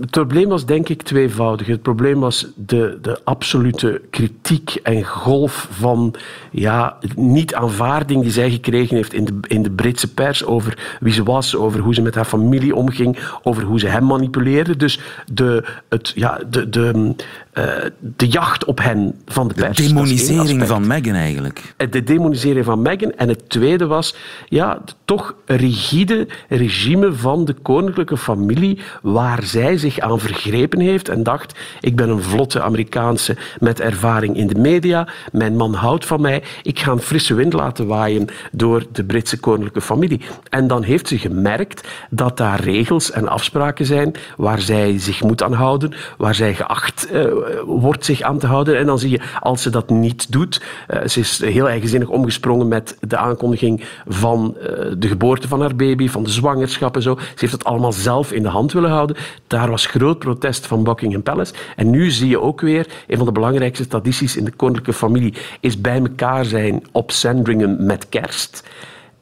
Het 0.00 0.10
probleem 0.10 0.48
was 0.48 0.66
denk 0.66 0.88
ik 0.88 1.02
tweevoudig. 1.02 1.66
Het 1.66 1.82
probleem 1.82 2.20
was 2.20 2.46
de, 2.56 2.98
de 3.02 3.20
absolute 3.24 4.00
kritiek 4.10 4.74
en 4.82 5.04
golf 5.04 5.68
van 5.70 6.14
ja, 6.50 6.96
niet-aanvaarding 7.16 8.22
die 8.22 8.30
zij 8.30 8.50
gekregen 8.50 8.96
heeft 8.96 9.12
in 9.12 9.24
de, 9.24 9.34
in 9.48 9.62
de 9.62 9.70
Britse 9.70 10.14
pers 10.14 10.44
over 10.44 10.96
wie 11.00 11.12
ze 11.12 11.22
was, 11.22 11.56
over 11.56 11.80
hoe 11.80 11.94
ze 11.94 12.02
met 12.02 12.14
haar 12.14 12.24
familie 12.24 12.74
omging, 12.74 13.18
over 13.42 13.62
hoe 13.62 13.78
ze 13.78 13.86
hem 13.86 14.04
manipuleerde. 14.04 14.76
Dus 14.76 15.00
de, 15.32 15.64
het, 15.88 16.12
ja, 16.14 16.40
de, 16.50 16.68
de, 16.68 17.14
uh, 17.54 17.64
de 17.98 18.28
jacht 18.28 18.64
op 18.64 18.78
hen 18.78 19.14
van 19.26 19.48
de 19.48 19.54
pers. 19.54 19.76
De 19.76 19.86
demonisering 19.86 20.66
van 20.66 20.86
Meghan 20.86 21.14
eigenlijk. 21.14 21.74
De 21.90 22.02
demonisering 22.02 22.64
van 22.64 22.82
Meghan. 22.82 23.12
En 23.12 23.28
het 23.28 23.48
tweede 23.48 23.86
was 23.86 24.16
ja, 24.48 24.82
toch 25.04 25.34
rigide 25.46 26.28
regime 26.48 27.12
van 27.12 27.44
de 27.44 27.54
koninklijke 27.62 28.16
familie 28.16 28.80
waar 29.02 29.42
zij 29.42 29.76
zich 29.90 30.00
aan 30.00 30.20
vergrepen 30.20 30.80
heeft 30.80 31.08
en 31.08 31.22
dacht 31.22 31.58
ik 31.80 31.96
ben 31.96 32.08
een 32.08 32.22
vlotte 32.22 32.62
Amerikaanse 32.62 33.36
met 33.60 33.80
ervaring 33.80 34.36
in 34.36 34.46
de 34.46 34.58
media, 34.60 35.08
mijn 35.32 35.56
man 35.56 35.74
houdt 35.74 36.06
van 36.06 36.20
mij, 36.20 36.42
ik 36.62 36.78
ga 36.78 36.92
een 36.92 36.98
frisse 36.98 37.34
wind 37.34 37.52
laten 37.52 37.86
waaien 37.86 38.26
door 38.52 38.84
de 38.92 39.04
Britse 39.04 39.40
koninklijke 39.40 39.80
familie. 39.80 40.20
En 40.48 40.66
dan 40.66 40.82
heeft 40.82 41.08
ze 41.08 41.18
gemerkt 41.18 41.88
dat 42.10 42.36
daar 42.36 42.60
regels 42.60 43.10
en 43.10 43.28
afspraken 43.28 43.86
zijn 43.86 44.14
waar 44.36 44.60
zij 44.60 44.98
zich 44.98 45.22
moet 45.22 45.42
aan 45.42 45.52
houden, 45.52 45.92
waar 46.16 46.34
zij 46.34 46.54
geacht 46.54 47.08
uh, 47.12 47.24
wordt 47.66 48.04
zich 48.04 48.20
aan 48.20 48.38
te 48.38 48.46
houden. 48.46 48.78
En 48.78 48.86
dan 48.86 48.98
zie 48.98 49.10
je, 49.10 49.20
als 49.40 49.62
ze 49.62 49.70
dat 49.70 49.90
niet 49.90 50.32
doet, 50.32 50.62
uh, 50.90 51.06
ze 51.06 51.20
is 51.20 51.38
heel 51.44 51.68
eigenzinnig 51.68 52.08
omgesprongen 52.08 52.68
met 52.68 52.96
de 53.00 53.16
aankondiging 53.16 53.84
van 54.06 54.56
uh, 54.56 54.68
de 54.98 55.08
geboorte 55.08 55.48
van 55.48 55.60
haar 55.60 55.76
baby, 55.76 56.08
van 56.08 56.22
de 56.22 56.30
zwangerschap 56.30 56.96
en 56.96 57.02
zo. 57.02 57.14
Ze 57.18 57.26
heeft 57.36 57.52
het 57.52 57.64
allemaal 57.64 57.92
zelf 57.92 58.32
in 58.32 58.42
de 58.42 58.48
hand 58.48 58.72
willen 58.72 58.90
houden. 58.90 59.16
Daar 59.46 59.68
was 59.74 59.86
groot 59.86 60.18
protest 60.18 60.66
van 60.66 60.84
Buckingham 60.84 61.22
Palace. 61.22 61.54
En 61.76 61.90
nu 61.90 62.10
zie 62.10 62.28
je 62.28 62.40
ook 62.40 62.60
weer, 62.60 62.86
een 63.06 63.16
van 63.16 63.26
de 63.26 63.32
belangrijkste 63.32 63.86
tradities 63.86 64.36
in 64.36 64.44
de 64.44 64.50
koninklijke 64.50 64.92
familie 64.92 65.34
is 65.60 65.80
bij 65.80 65.98
elkaar 65.98 66.44
zijn 66.44 66.82
op 66.92 67.10
Sandringham 67.10 67.84
met 67.84 68.08
kerst. 68.08 68.68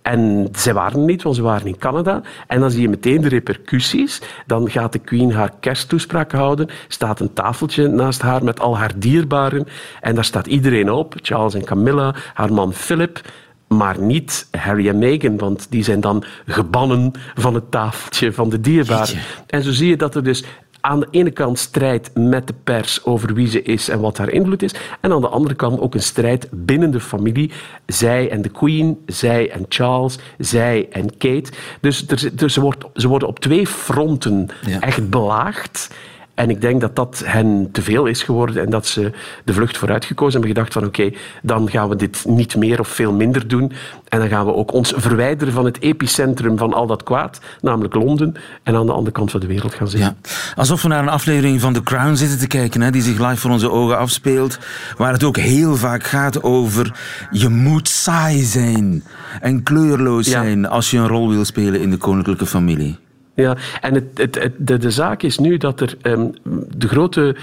En 0.02 0.48
ze 0.56 0.72
waren 0.72 1.04
niet, 1.04 1.22
want 1.22 1.36
ze 1.36 1.42
waren 1.42 1.66
in 1.66 1.78
Canada. 1.78 2.22
En 2.46 2.60
dan 2.60 2.70
zie 2.70 2.82
je 2.82 2.88
meteen 2.88 3.20
de 3.20 3.28
repercussies. 3.28 4.20
Dan 4.46 4.70
gaat 4.70 4.92
de 4.92 4.98
queen 4.98 5.32
haar 5.32 5.52
kersttoespraak 5.60 6.32
houden. 6.32 6.68
staat 6.88 7.20
een 7.20 7.32
tafeltje 7.32 7.88
naast 7.88 8.22
haar 8.22 8.44
met 8.44 8.60
al 8.60 8.78
haar 8.78 8.92
dierbaren. 8.96 9.66
En 10.00 10.14
daar 10.14 10.24
staat 10.24 10.46
iedereen 10.46 10.90
op. 10.90 11.14
Charles 11.22 11.54
en 11.54 11.64
Camilla, 11.64 12.14
haar 12.34 12.52
man 12.52 12.72
Philip. 12.72 13.20
Maar 13.76 14.00
niet 14.00 14.48
Harry 14.50 14.88
en 14.88 14.98
Meghan, 14.98 15.38
want 15.38 15.66
die 15.70 15.84
zijn 15.84 16.00
dan 16.00 16.24
gebannen 16.46 17.12
van 17.34 17.54
het 17.54 17.70
tafeltje 17.70 18.32
van 18.32 18.50
de 18.50 18.60
dierbaren. 18.60 19.18
En 19.46 19.62
zo 19.62 19.70
zie 19.72 19.88
je 19.88 19.96
dat 19.96 20.14
er 20.14 20.24
dus 20.24 20.44
aan 20.82 21.00
de 21.00 21.08
ene 21.10 21.30
kant 21.30 21.58
strijd 21.58 22.10
met 22.14 22.46
de 22.46 22.54
pers 22.64 23.04
over 23.04 23.34
wie 23.34 23.48
ze 23.48 23.62
is 23.62 23.88
en 23.88 24.00
wat 24.00 24.18
haar 24.18 24.30
invloed 24.30 24.62
is. 24.62 24.74
En 25.00 25.12
aan 25.12 25.20
de 25.20 25.28
andere 25.28 25.54
kant 25.54 25.80
ook 25.80 25.94
een 25.94 26.02
strijd 26.02 26.48
binnen 26.50 26.90
de 26.90 27.00
familie. 27.00 27.52
Zij 27.86 28.30
en 28.30 28.42
de 28.42 28.48
Queen, 28.48 28.98
zij 29.06 29.50
en 29.50 29.66
Charles, 29.68 30.18
zij 30.38 30.88
en 30.90 31.16
Kate. 31.18 31.50
Dus, 31.80 32.06
er, 32.06 32.36
dus 32.36 32.52
ze, 32.52 32.60
wordt, 32.60 32.84
ze 32.94 33.08
worden 33.08 33.28
op 33.28 33.38
twee 33.38 33.66
fronten 33.66 34.48
echt 34.80 35.10
belaagd. 35.10 35.94
En 36.34 36.50
ik 36.50 36.60
denk 36.60 36.80
dat 36.80 36.96
dat 36.96 37.22
hen 37.24 37.68
te 37.72 37.82
veel 37.82 38.06
is 38.06 38.22
geworden 38.22 38.62
en 38.62 38.70
dat 38.70 38.86
ze 38.86 39.10
de 39.44 39.52
vlucht 39.52 39.78
vooruit 39.78 40.04
gekozen 40.04 40.32
hebben. 40.32 40.56
Gedacht 40.56 40.72
van 40.72 40.84
oké, 40.84 41.10
dan 41.42 41.70
gaan 41.70 41.88
we 41.88 41.96
dit 41.96 42.24
niet 42.26 42.56
meer 42.56 42.80
of 42.80 42.88
veel 42.88 43.12
minder 43.12 43.48
doen. 43.48 43.72
En 44.08 44.18
dan 44.18 44.28
gaan 44.28 44.46
we 44.46 44.54
ook 44.54 44.72
ons 44.72 44.92
verwijderen 44.96 45.52
van 45.52 45.64
het 45.64 45.80
epicentrum 45.80 46.58
van 46.58 46.74
al 46.74 46.86
dat 46.86 47.02
kwaad, 47.02 47.40
namelijk 47.60 47.94
Londen. 47.94 48.34
En 48.62 48.74
aan 48.74 48.86
de 48.86 48.92
andere 48.92 49.12
kant 49.12 49.30
van 49.30 49.40
de 49.40 49.46
wereld 49.46 49.74
gaan 49.74 49.88
zitten. 49.88 50.16
Ja, 50.22 50.30
alsof 50.54 50.82
we 50.82 50.88
naar 50.88 51.02
een 51.02 51.08
aflevering 51.08 51.60
van 51.60 51.72
The 51.72 51.82
Crown 51.82 52.14
zitten 52.14 52.38
te 52.38 52.46
kijken, 52.46 52.80
hè, 52.80 52.90
die 52.90 53.02
zich 53.02 53.18
live 53.18 53.36
voor 53.36 53.50
onze 53.50 53.70
ogen 53.70 53.98
afspeelt. 53.98 54.58
Waar 54.96 55.12
het 55.12 55.24
ook 55.24 55.36
heel 55.36 55.76
vaak 55.76 56.04
gaat 56.04 56.42
over 56.42 56.96
je 57.30 57.48
moet 57.48 57.88
saai 57.88 58.42
zijn 58.42 59.04
en 59.40 59.62
kleurloos 59.62 60.26
zijn 60.26 60.68
als 60.68 60.90
je 60.90 60.98
een 60.98 61.08
rol 61.08 61.28
wil 61.28 61.44
spelen 61.44 61.80
in 61.80 61.90
de 61.90 61.96
koninklijke 61.96 62.46
familie. 62.46 62.98
Ja, 63.34 63.56
en 63.80 63.94
het, 63.94 64.04
het, 64.14 64.52
de, 64.56 64.78
de 64.78 64.90
zaak 64.90 65.22
is 65.22 65.38
nu 65.38 65.56
dat 65.56 65.80
er 65.80 65.96
um, 66.02 66.32
de 66.76 66.88
grote 66.88 67.36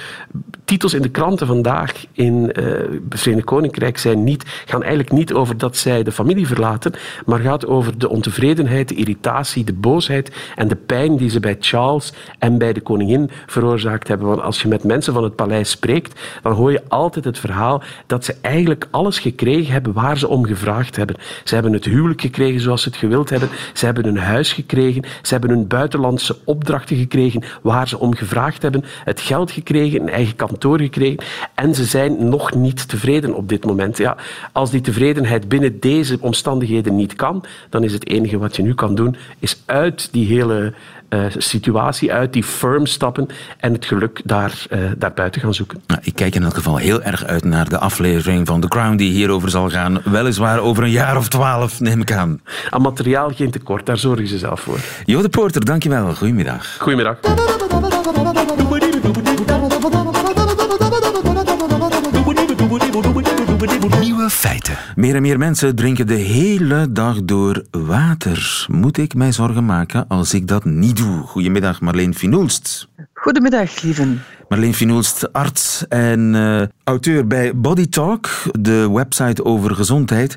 titels 0.65 0.93
in 0.93 1.01
de 1.01 1.09
kranten 1.09 1.47
vandaag 1.47 2.05
in 2.11 2.51
uh, 2.59 2.65
het 3.09 3.19
Verenigd 3.21 3.45
Koninkrijk 3.45 3.97
zijn 3.97 4.23
niet, 4.23 4.63
gaan 4.65 4.81
eigenlijk 4.81 5.11
niet 5.11 5.33
over 5.33 5.57
dat 5.57 5.77
zij 5.77 6.03
de 6.03 6.11
familie 6.11 6.47
verlaten, 6.47 6.93
maar 7.25 7.39
gaat 7.39 7.67
over 7.67 7.97
de 7.97 8.09
ontevredenheid, 8.09 8.87
de 8.87 8.95
irritatie, 8.95 9.63
de 9.63 9.73
boosheid 9.73 10.31
en 10.55 10.67
de 10.67 10.75
pijn 10.75 11.17
die 11.17 11.29
ze 11.29 11.39
bij 11.39 11.57
Charles 11.59 12.13
en 12.39 12.57
bij 12.57 12.73
de 12.73 12.81
koningin 12.81 13.29
veroorzaakt 13.45 14.07
hebben. 14.07 14.27
Want 14.27 14.41
als 14.41 14.61
je 14.61 14.67
met 14.67 14.83
mensen 14.83 15.13
van 15.13 15.23
het 15.23 15.35
paleis 15.35 15.69
spreekt, 15.69 16.19
dan 16.41 16.53
hoor 16.53 16.71
je 16.71 16.83
altijd 16.87 17.25
het 17.25 17.39
verhaal 17.39 17.83
dat 18.07 18.25
ze 18.25 18.35
eigenlijk 18.41 18.87
alles 18.91 19.19
gekregen 19.19 19.73
hebben 19.73 19.93
waar 19.93 20.17
ze 20.17 20.27
om 20.27 20.45
gevraagd 20.45 20.95
hebben. 20.95 21.15
Ze 21.43 21.53
hebben 21.53 21.73
het 21.73 21.85
huwelijk 21.85 22.21
gekregen 22.21 22.61
zoals 22.61 22.81
ze 22.81 22.89
het 22.89 22.97
gewild 22.97 23.29
hebben. 23.29 23.49
Ze 23.73 23.85
hebben 23.85 24.05
een 24.05 24.17
huis 24.17 24.53
gekregen. 24.53 25.03
Ze 25.21 25.31
hebben 25.31 25.49
hun 25.49 25.67
buitenlandse 25.79 26.37
opdrachten 26.43 26.97
gekregen 26.97 27.43
waar 27.61 27.87
ze 27.87 27.99
om 27.99 28.15
gevraagd 28.15 28.61
hebben. 28.61 28.83
Het 29.03 29.21
geld 29.21 29.51
gekregen, 29.51 30.01
een 30.01 30.09
eigen 30.09 30.35
kantoor 30.35 30.79
gekregen. 30.79 31.23
En 31.55 31.75
ze 31.75 31.83
zijn 31.83 32.29
nog 32.29 32.53
niet 32.53 32.87
tevreden 32.87 33.33
op 33.33 33.49
dit 33.49 33.65
moment. 33.65 33.97
Ja, 33.97 34.17
als 34.51 34.71
die 34.71 34.81
tevredenheid 34.81 35.47
binnen 35.49 35.79
deze 35.79 36.17
omstandigheden 36.21 36.95
niet 36.95 37.15
kan, 37.15 37.43
dan 37.69 37.83
is 37.83 37.93
het 37.93 38.07
enige 38.07 38.37
wat 38.37 38.55
je 38.55 38.61
nu 38.61 38.73
kan 38.73 38.95
doen, 38.95 39.15
is 39.39 39.61
uit 39.65 40.09
die 40.11 40.27
hele 40.27 40.73
uh, 41.09 41.25
situatie, 41.37 42.13
uit 42.13 42.33
die 42.33 42.43
firm 42.43 42.85
stappen 42.85 43.27
en 43.57 43.73
het 43.73 43.85
geluk 43.85 44.21
daar, 44.23 44.65
uh, 44.69 44.79
daar 44.97 45.13
buiten 45.13 45.41
gaan 45.41 45.53
zoeken. 45.53 45.81
Nou, 45.87 46.01
ik 46.03 46.15
kijk 46.15 46.35
in 46.35 46.43
elk 46.43 46.55
geval 46.55 46.77
heel 46.77 47.01
erg 47.01 47.25
uit 47.25 47.43
naar 47.43 47.69
de 47.69 47.77
aflevering 47.77 48.47
van 48.47 48.61
The 48.61 48.67
Crown 48.67 48.95
die 48.95 49.11
hierover 49.11 49.49
zal 49.49 49.69
gaan. 49.69 50.01
Weliswaar 50.03 50.59
over 50.59 50.83
een 50.83 50.89
jaar 50.89 51.17
of 51.17 51.29
twaalf, 51.29 51.79
neem 51.79 52.01
ik 52.01 52.11
aan. 52.11 52.41
Aan 52.69 52.81
materiaal 52.81 53.31
geen 53.35 53.51
tekort, 53.51 53.85
daar 53.85 53.97
zorgen 53.97 54.27
ze 54.27 54.37
zelf 54.37 54.59
voor. 54.59 54.79
Jo 55.05 55.21
de 55.21 55.29
Porter, 55.29 55.65
dankjewel. 55.65 56.15
Goedemiddag. 56.15 56.77
Goedemiddag. 56.79 57.17
Nieuwe 63.59 64.29
feiten. 64.29 64.77
Meer 64.95 65.15
en 65.15 65.21
meer 65.21 65.37
mensen 65.37 65.75
drinken 65.75 66.07
de 66.07 66.13
hele 66.13 66.91
dag 66.91 67.23
door 67.23 67.63
water. 67.71 68.65
Moet 68.71 68.97
ik 68.97 69.13
mij 69.13 69.31
zorgen 69.31 69.65
maken 69.65 70.07
als 70.07 70.33
ik 70.33 70.47
dat 70.47 70.65
niet 70.65 70.97
doe? 70.97 71.21
Goedemiddag, 71.21 71.81
Marleen 71.81 72.15
Finoelst. 72.15 72.87
Goedemiddag, 73.13 73.81
lieven. 73.81 74.23
Marleen 74.49 74.73
Finoelst, 74.73 75.33
arts 75.33 75.87
en 75.87 76.33
uh, 76.33 76.61
auteur 76.83 77.27
bij 77.27 77.55
Body 77.55 77.89
Talk, 77.89 78.29
de 78.59 78.91
website 78.91 79.45
over 79.45 79.75
gezondheid. 79.75 80.35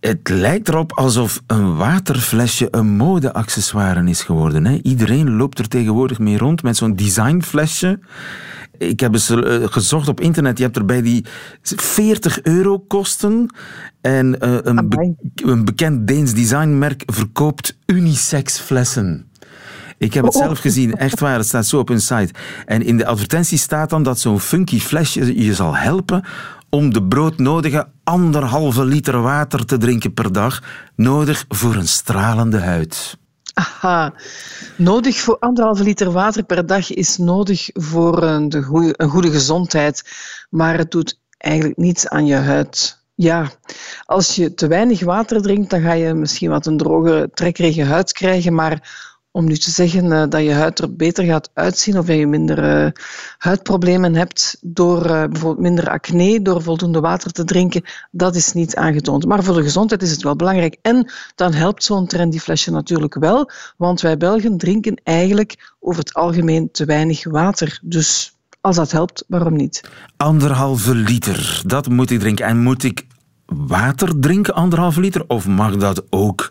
Het 0.00 0.28
lijkt 0.28 0.68
erop 0.68 0.92
alsof 0.92 1.42
een 1.46 1.76
waterflesje 1.76 2.68
een 2.70 2.96
modeaccessoire 2.96 4.08
is 4.08 4.22
geworden. 4.22 4.66
Hè? 4.66 4.78
Iedereen 4.82 5.36
loopt 5.36 5.58
er 5.58 5.68
tegenwoordig 5.68 6.18
mee 6.18 6.38
rond 6.38 6.62
met 6.62 6.76
zo'n 6.76 6.96
designflesje. 6.96 7.98
Ik 8.78 9.00
heb 9.00 9.12
eens 9.12 9.30
uh, 9.30 9.66
gezocht 9.66 10.08
op 10.08 10.20
internet. 10.20 10.58
Je 10.58 10.64
hebt 10.64 10.76
erbij 10.76 11.02
die 11.02 11.24
40 11.62 12.42
euro 12.42 12.78
kosten. 12.78 13.54
En 14.00 14.36
uh, 14.40 14.58
een, 14.62 14.88
be 14.88 15.14
een, 15.34 15.64
bekend 15.64 16.06
Deens 16.06 16.34
designmerk 16.34 17.02
verkoopt 17.06 17.78
unisex 17.86 18.58
flessen. 18.58 19.30
Ik 19.98 20.14
heb 20.14 20.24
het 20.24 20.34
oh. 20.34 20.42
zelf 20.42 20.58
gezien, 20.58 20.96
echt 20.96 21.20
waar. 21.20 21.36
Het 21.36 21.46
staat 21.46 21.66
zo 21.66 21.78
op 21.78 21.88
hun 21.88 22.00
site. 22.00 22.30
En 22.66 22.82
in 22.82 22.96
de 22.96 23.06
advertentie 23.06 23.58
staat 23.58 23.90
dan 23.90 24.02
dat 24.02 24.20
zo'n 24.20 24.40
funky 24.40 24.80
flesje 24.80 25.42
je 25.44 25.54
zal 25.54 25.76
helpen 25.76 26.24
om 26.70 26.92
de 26.92 27.02
broodnodige 27.02 27.88
anderhalve 28.04 28.84
liter 28.84 29.20
water 29.20 29.66
te 29.66 29.78
drinken 29.78 30.14
per 30.14 30.32
dag, 30.32 30.62
nodig 30.96 31.44
voor 31.48 31.74
een 31.74 31.88
stralende 31.88 32.58
huid. 32.58 33.18
Aha. 33.54 34.14
Nodig 34.76 35.16
voor 35.16 35.38
anderhalve 35.38 35.82
liter 35.82 36.10
water 36.10 36.42
per 36.42 36.66
dag 36.66 36.92
is 36.92 37.16
nodig 37.16 37.70
voor 37.72 38.22
een, 38.22 38.48
de 38.48 38.62
goeie, 38.62 38.92
een 38.96 39.08
goede 39.08 39.30
gezondheid, 39.30 40.02
maar 40.50 40.78
het 40.78 40.90
doet 40.90 41.20
eigenlijk 41.38 41.78
niets 41.78 42.08
aan 42.08 42.26
je 42.26 42.34
huid. 42.34 42.98
Ja, 43.14 43.50
als 44.04 44.34
je 44.34 44.54
te 44.54 44.66
weinig 44.66 45.00
water 45.00 45.42
drinkt, 45.42 45.70
dan 45.70 45.80
ga 45.80 45.92
je 45.92 46.14
misschien 46.14 46.50
wat 46.50 46.66
een 46.66 46.76
droge, 46.76 47.30
trekkerige 47.34 47.84
huid 47.84 48.12
krijgen, 48.12 48.54
maar 48.54 49.09
om 49.32 49.44
nu 49.44 49.56
te 49.56 49.70
zeggen 49.70 50.04
uh, 50.04 50.24
dat 50.28 50.42
je 50.42 50.52
huid 50.52 50.78
er 50.78 50.94
beter 50.96 51.24
gaat 51.24 51.50
uitzien 51.54 51.98
of 51.98 52.06
dat 52.06 52.16
je 52.16 52.26
minder 52.26 52.84
uh, 52.84 52.90
huidproblemen 53.38 54.14
hebt 54.14 54.56
door 54.60 55.04
uh, 55.04 55.24
bijvoorbeeld 55.24 55.58
minder 55.58 55.88
acne, 55.88 56.42
door 56.42 56.62
voldoende 56.62 57.00
water 57.00 57.32
te 57.32 57.44
drinken, 57.44 57.84
dat 58.10 58.34
is 58.34 58.52
niet 58.52 58.76
aangetoond. 58.76 59.26
Maar 59.26 59.44
voor 59.44 59.54
de 59.54 59.62
gezondheid 59.62 60.02
is 60.02 60.10
het 60.10 60.22
wel 60.22 60.36
belangrijk. 60.36 60.76
En 60.82 61.10
dan 61.34 61.52
helpt 61.52 61.84
zo'n 61.84 62.06
trendy 62.06 62.38
flesje 62.38 62.70
natuurlijk 62.70 63.14
wel, 63.14 63.50
want 63.76 64.00
wij 64.00 64.16
Belgen 64.16 64.58
drinken 64.58 65.00
eigenlijk 65.04 65.74
over 65.80 66.00
het 66.00 66.14
algemeen 66.14 66.70
te 66.70 66.84
weinig 66.84 67.24
water. 67.24 67.78
Dus 67.82 68.34
als 68.60 68.76
dat 68.76 68.90
helpt, 68.90 69.24
waarom 69.28 69.56
niet? 69.56 69.80
Anderhalve 70.16 70.94
liter, 70.94 71.62
dat 71.66 71.88
moet 71.88 72.10
ik 72.10 72.20
drinken. 72.20 72.46
En 72.46 72.58
moet 72.58 72.82
ik 72.82 73.06
water 73.46 74.20
drinken, 74.20 74.54
anderhalve 74.54 75.00
liter? 75.00 75.24
Of 75.26 75.46
mag 75.46 75.76
dat 75.76 76.02
ook 76.10 76.50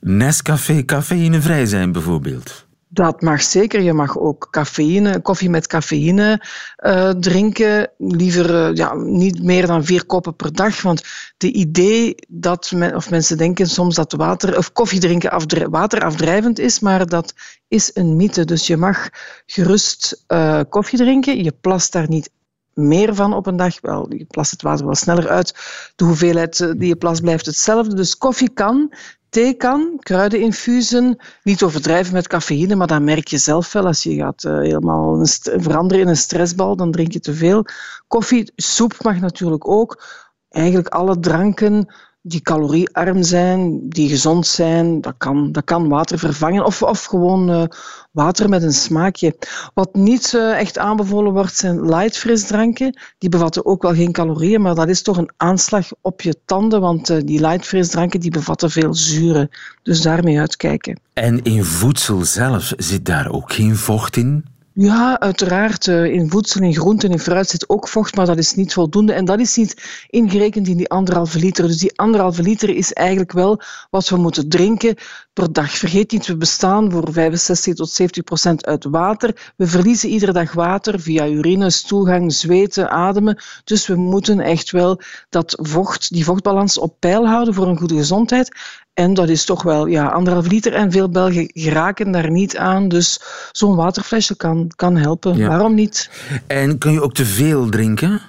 Nescafé 0.00 0.84
cafeïnevrij 0.84 1.66
zijn 1.66 1.92
bijvoorbeeld? 1.92 2.66
Dat 2.88 3.20
mag 3.20 3.42
zeker. 3.42 3.80
Je 3.80 3.92
mag 3.92 4.18
ook 4.18 4.48
cafeïne, 4.50 5.20
koffie 5.20 5.50
met 5.50 5.66
cafeïne 5.66 6.44
uh, 6.78 7.10
drinken. 7.10 7.90
Liever 7.98 8.50
uh, 8.50 8.74
ja, 8.74 8.94
niet 8.94 9.42
meer 9.42 9.66
dan 9.66 9.84
vier 9.84 10.06
koppen 10.06 10.36
per 10.36 10.52
dag. 10.52 10.82
Want 10.82 11.02
de 11.36 11.52
idee 11.52 12.14
dat 12.28 12.72
men, 12.72 12.94
of 12.94 13.10
mensen 13.10 13.38
denken 13.38 13.66
soms 13.66 13.94
dat 13.94 14.12
water 14.12 14.56
of 14.56 14.72
koffie 14.72 15.00
drinken 15.00 15.30
afdri 15.30 15.66
waterafdrijvend 15.66 16.58
is, 16.58 16.80
maar 16.80 17.06
dat 17.06 17.34
is 17.68 17.90
een 17.94 18.16
mythe. 18.16 18.44
Dus 18.44 18.66
je 18.66 18.76
mag 18.76 19.08
gerust 19.46 20.24
uh, 20.28 20.60
koffie 20.68 20.98
drinken. 20.98 21.42
Je 21.44 21.52
plast 21.60 21.92
daar 21.92 22.08
niet 22.08 22.30
meer 22.74 23.14
van 23.14 23.32
op 23.34 23.46
een 23.46 23.56
dag. 23.56 23.80
Wel, 23.80 24.14
je 24.14 24.24
plast 24.24 24.50
het 24.50 24.62
water 24.62 24.84
wel 24.84 24.94
sneller 24.94 25.28
uit. 25.28 25.54
De 25.96 26.04
hoeveelheid 26.04 26.58
die 26.76 26.88
je 26.88 26.96
plas 26.96 27.20
blijft 27.20 27.46
hetzelfde. 27.46 27.94
Dus 27.94 28.16
koffie 28.16 28.50
kan, 28.50 28.92
thee 29.28 29.54
kan, 29.54 29.96
kruideninfusen. 29.98 31.16
Niet 31.42 31.62
overdrijven 31.62 32.12
met 32.12 32.28
cafeïne, 32.28 32.74
maar 32.74 32.86
dat 32.86 33.02
merk 33.02 33.28
je 33.28 33.38
zelf 33.38 33.72
wel. 33.72 33.86
Als 33.86 34.02
je 34.02 34.14
gaat 34.14 34.44
uh, 34.44 34.58
helemaal 34.58 35.26
veranderen 35.42 36.02
in 36.02 36.08
een 36.08 36.16
stressbal, 36.16 36.76
dan 36.76 36.90
drink 36.90 37.12
je 37.12 37.20
te 37.20 37.34
veel. 37.34 37.64
Koffie, 38.06 38.52
soep 38.56 39.02
mag 39.02 39.20
natuurlijk 39.20 39.68
ook. 39.68 40.04
Eigenlijk 40.48 40.88
alle 40.88 41.18
dranken 41.18 41.94
die 42.22 42.40
caloriearm 42.40 43.22
zijn, 43.22 43.88
die 43.88 44.08
gezond 44.08 44.46
zijn, 44.46 45.00
dat 45.00 45.14
kan, 45.18 45.52
dat 45.52 45.64
kan 45.64 45.88
water 45.88 46.18
vervangen. 46.18 46.64
Of, 46.64 46.82
of 46.82 47.04
gewoon 47.04 47.50
uh, 47.50 47.64
water 48.12 48.48
met 48.48 48.62
een 48.62 48.72
smaakje. 48.72 49.36
Wat 49.74 49.94
niet 49.94 50.32
uh, 50.32 50.58
echt 50.58 50.78
aanbevolen 50.78 51.32
wordt, 51.32 51.56
zijn 51.56 51.84
light 51.84 52.16
frisdranken. 52.16 52.98
Die 53.18 53.28
bevatten 53.28 53.66
ook 53.66 53.82
wel 53.82 53.94
geen 53.94 54.12
calorieën, 54.12 54.60
maar 54.60 54.74
dat 54.74 54.88
is 54.88 55.02
toch 55.02 55.16
een 55.16 55.30
aanslag 55.36 55.88
op 56.00 56.20
je 56.20 56.36
tanden, 56.44 56.80
want 56.80 57.10
uh, 57.10 57.18
die 57.24 57.40
light 57.40 57.66
frisdranken 57.66 58.20
die 58.20 58.30
bevatten 58.30 58.70
veel 58.70 58.94
zuren. 58.94 59.48
Dus 59.82 60.02
daarmee 60.02 60.40
uitkijken. 60.40 61.00
En 61.12 61.42
in 61.42 61.64
voedsel 61.64 62.24
zelf 62.24 62.72
zit 62.76 63.04
daar 63.04 63.30
ook 63.30 63.52
geen 63.52 63.76
vocht 63.76 64.16
in? 64.16 64.44
Ja, 64.80 65.20
uiteraard. 65.20 65.86
Eh, 65.88 66.04
in 66.04 66.30
voedsel, 66.30 66.62
in 66.62 66.74
groenten, 66.74 67.10
in 67.10 67.18
fruit 67.18 67.48
zit 67.48 67.68
ook 67.68 67.88
vocht, 67.88 68.16
maar 68.16 68.26
dat 68.26 68.38
is 68.38 68.54
niet 68.54 68.72
voldoende. 68.72 69.12
En 69.12 69.24
dat 69.24 69.40
is 69.40 69.56
niet 69.56 70.04
ingerekend 70.06 70.68
in 70.68 70.76
die 70.76 70.88
anderhalve 70.88 71.38
liter. 71.38 71.66
Dus 71.66 71.78
die 71.78 71.98
anderhalve 71.98 72.42
liter 72.42 72.68
is 72.68 72.92
eigenlijk 72.92 73.32
wel 73.32 73.60
wat 73.90 74.08
we 74.08 74.16
moeten 74.16 74.48
drinken 74.48 74.96
per 75.32 75.52
dag. 75.52 75.70
Vergeet 75.70 76.12
niet, 76.12 76.26
we 76.26 76.36
bestaan 76.36 76.90
voor 76.90 77.12
65 77.12 77.74
tot 77.74 77.90
70 77.90 78.24
procent 78.24 78.66
uit 78.66 78.84
water. 78.84 79.52
We 79.56 79.66
verliezen 79.66 80.08
iedere 80.08 80.32
dag 80.32 80.52
water 80.52 81.00
via 81.00 81.28
urine, 81.28 81.70
stoelgang, 81.70 82.32
zweten, 82.32 82.90
ademen. 82.90 83.42
Dus 83.64 83.86
we 83.86 83.94
moeten 83.94 84.40
echt 84.40 84.70
wel 84.70 85.00
dat 85.28 85.58
vocht, 85.60 86.12
die 86.12 86.24
vochtbalans 86.24 86.78
op 86.78 86.96
peil 86.98 87.26
houden 87.26 87.54
voor 87.54 87.66
een 87.66 87.78
goede 87.78 87.96
gezondheid. 87.96 88.56
En 88.98 89.14
dat 89.14 89.28
is 89.28 89.44
toch 89.44 89.62
wel 89.62 89.86
ja, 89.86 90.06
anderhalf 90.06 90.46
liter. 90.46 90.74
En 90.74 90.92
veel 90.92 91.08
Belgen 91.08 91.50
geraken 91.52 92.10
daar 92.10 92.30
niet 92.30 92.56
aan. 92.56 92.88
Dus 92.88 93.20
zo'n 93.52 93.76
waterflesje 93.76 94.36
kan, 94.36 94.70
kan 94.76 94.96
helpen. 94.96 95.46
Waarom 95.46 95.74
niet? 95.74 96.10
En 96.46 96.78
kun 96.78 96.92
je 96.92 97.02
ook 97.02 97.14
te 97.14 97.24
veel 97.24 97.68
drinken? 97.68 98.20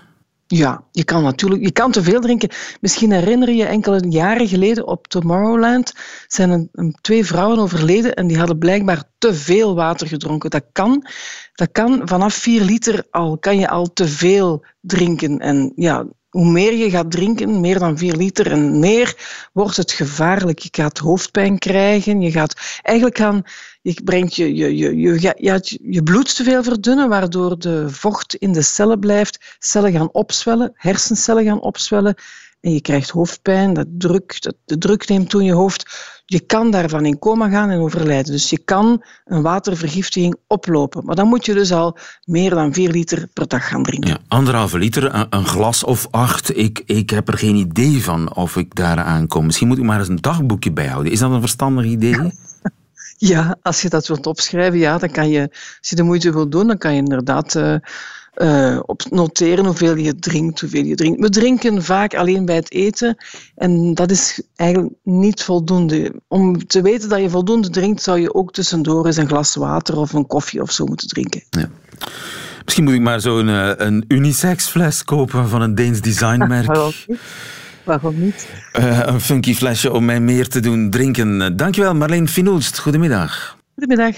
Ja, 0.48 0.84
je 0.92 1.04
kan 1.04 1.24
natuurlijk 1.24 1.62
je 1.62 1.72
kan 1.72 1.92
te 1.92 2.04
veel 2.04 2.22
drinken. 2.22 2.50
Misschien 2.82 3.12
herinner 3.12 3.50
je 3.50 3.66
enkele 3.66 4.10
jaren 4.10 4.48
geleden 4.48 4.88
op 4.88 5.08
Tomorrowland 5.08 5.94
zijn 6.28 6.50
een, 6.50 6.70
een, 6.72 6.96
twee 7.02 7.26
vrouwen 7.26 7.60
overleden 7.60 8.14
en 8.16 8.28
die 8.28 8.38
hadden 8.38 8.58
blijkbaar 8.58 9.04
te 9.18 9.34
veel 9.34 9.76
water 9.76 10.08
gedronken. 10.08 10.50
Dat 10.50 10.66
kan, 10.72 11.06
dat 11.54 11.70
kan 11.72 12.02
vanaf 12.06 12.34
4 12.34 12.62
liter 12.62 13.04
al, 13.12 13.38
kan 13.38 13.58
je 13.60 13.70
al 13.70 13.94
te 13.94 14.08
veel 14.08 14.66
drinken. 14.82 15.40
En 15.40 15.72
ja, 15.76 16.06
hoe 16.30 16.46
meer 16.46 16.74
je 16.74 16.90
gaat 16.90 17.12
drinken, 17.12 17.60
meer 17.60 17.80
dan 17.80 17.98
4 17.98 18.16
liter 18.16 18.52
en 18.52 18.80
meer, 18.80 19.16
wordt 19.54 19.78
het 19.78 19.92
gevaarlijk. 19.92 20.60
Je 20.60 20.70
gaat 20.72 20.98
hoofdpijn 20.98 21.58
krijgen. 21.58 22.22
Je 22.22 22.32
gaat 22.32 22.80
eigenlijk 22.82 23.18
gaan, 23.18 23.44
je 23.82 24.02
brengt 24.04 24.36
je, 24.36 24.56
je, 24.56 24.78
je, 24.78 24.98
je, 24.98 25.34
je, 25.38 25.80
je 25.82 26.04
bloed 26.04 26.36
te 26.36 26.44
veel 26.44 26.64
verdunnen, 26.64 27.10
waardoor 27.10 27.60
de 27.60 27.90
vocht 27.90 28.36
in 28.36 28.52
de 28.52 28.62
cellen 28.62 29.00
blijft. 29.00 29.56
Cellen 29.60 29.92
gaan 29.92 30.14
opzwellen, 30.14 30.72
hersencellen 30.74 31.46
gaan 31.46 31.62
opzwellen. 31.62 32.16
en 32.62 32.74
je 32.74 32.82
krijgt 32.82 33.10
hoofdpijn, 33.10 33.74
dat 33.74 33.88
druk, 33.90 34.42
dat, 34.42 34.56
de 34.66 34.78
druk 34.78 35.08
neemt 35.08 35.30
toe 35.30 35.40
in 35.42 35.46
je 35.46 35.54
hoofd, 35.54 36.19
je 36.30 36.40
kan 36.40 36.72
daarvan 36.72 37.06
in 37.06 37.20
coma 37.20 37.50
gaan 37.50 37.70
en 37.70 37.80
overlijden. 37.80 38.32
Dus 38.32 38.50
je 38.50 38.58
kan 38.58 39.04
een 39.26 39.42
watervergiftiging 39.42 40.36
oplopen. 40.48 41.06
Maar 41.06 41.16
dan 41.16 41.28
moet 41.28 41.46
je 41.46 41.54
dus 41.54 41.72
al 41.72 41.98
meer 42.24 42.50
dan 42.50 42.74
4 42.74 42.90
liter 42.90 43.28
per 43.34 43.48
dag 43.48 43.68
gaan 43.68 43.84
drinken. 43.84 44.10
Ja, 44.10 44.18
anderhalve 44.28 44.78
liter, 44.78 45.16
een, 45.16 45.28
een, 45.30 45.46
glas 45.46 45.84
of 45.84 46.08
acht. 46.12 46.58
Ik, 46.58 46.82
ik 46.86 47.10
heb 47.10 47.28
er 47.28 47.38
geen 47.38 47.56
idee 47.56 48.04
van 48.04 48.36
of 48.36 48.56
ik 48.56 48.76
daaraan 48.76 49.28
kom. 49.28 49.46
Misschien 49.46 49.68
moet 49.68 49.78
ik 49.78 49.84
maar 49.84 50.00
eens 50.00 50.08
een 50.08 50.22
dagboekje 50.22 50.72
bijhouden. 50.72 51.12
Is 51.12 51.20
dat 51.20 51.32
een 51.32 51.40
verstandig 51.40 51.86
idee? 51.86 52.18
Ja, 53.22 53.58
als 53.62 53.82
je 53.82 53.90
dat 53.90 54.08
wilt 54.08 54.26
opschrijven, 54.26 54.80
ja, 54.80 54.98
dan 54.98 55.12
kan 55.12 55.30
je, 55.30 55.42
als 55.52 55.90
je 55.90 55.96
de 55.96 56.04
moeite 56.04 56.32
wilt 56.32 56.52
doen, 56.52 56.68
dan 56.68 56.78
kan 56.78 56.92
je 56.94 56.98
inderdaad 56.98 57.56
uh, 57.56 57.76
uh, 58.36 58.80
op 58.86 59.02
noteren 59.10 59.66
hoeveel 59.66 59.96
je 59.96 60.20
drinkt, 60.20 60.62
hoeveel 60.62 60.84
je 60.84 60.96
drinkt. 60.96 61.20
We 61.20 61.30
drinken 61.30 61.84
vaak 61.84 62.16
alleen 62.16 62.46
bij 62.46 62.56
het 62.56 62.72
eten 62.72 63.18
en 63.56 63.94
dat 63.94 64.12
is 64.12 64.42
eigenlijk 64.56 64.94
niet 65.04 65.44
voldoende. 65.44 66.14
Om 66.28 66.68
te 66.68 66.82
weten 66.82 67.10
dat 67.10 67.22
je 67.22 67.30
voldoende 67.30 67.70
drinkt, 67.70 68.02
zou 68.02 68.20
je 68.20 68.34
ook 68.34 68.54
tussendoor 68.54 69.06
eens 69.06 69.18
een 69.18 69.28
glas 69.28 69.56
water 69.56 69.98
of 69.98 70.14
een 70.14 70.28
koffie 70.28 70.62
of 70.62 70.72
zo 70.72 70.86
moeten 70.86 71.08
drinken. 71.08 71.44
Ja. 71.50 71.70
Misschien 72.64 72.84
moet 72.84 72.94
ik 72.94 73.02
maar 73.02 73.22
zo'n 73.22 73.48
uh, 73.48 73.72
een 73.76 74.06
unisex 74.08 74.68
fles 74.68 75.04
kopen 75.04 75.50
van 75.50 75.62
een 75.62 75.76
Deens 75.76 76.02
designmerk. 76.02 76.78
Waarom 77.84 78.20
niet? 78.20 78.48
Uh, 78.80 79.00
een 79.06 79.22
funky 79.22 79.54
flesje 79.54 79.92
om 79.92 80.06
mij 80.06 80.20
meer 80.20 80.48
te 80.48 80.60
doen 80.60 80.90
drinken. 80.90 81.58
Dankjewel, 81.58 81.96
Marleen 81.96 82.28
Finoelst. 82.28 82.80
Goedemiddag. 82.80 83.58
Goedemiddag. 83.76 84.16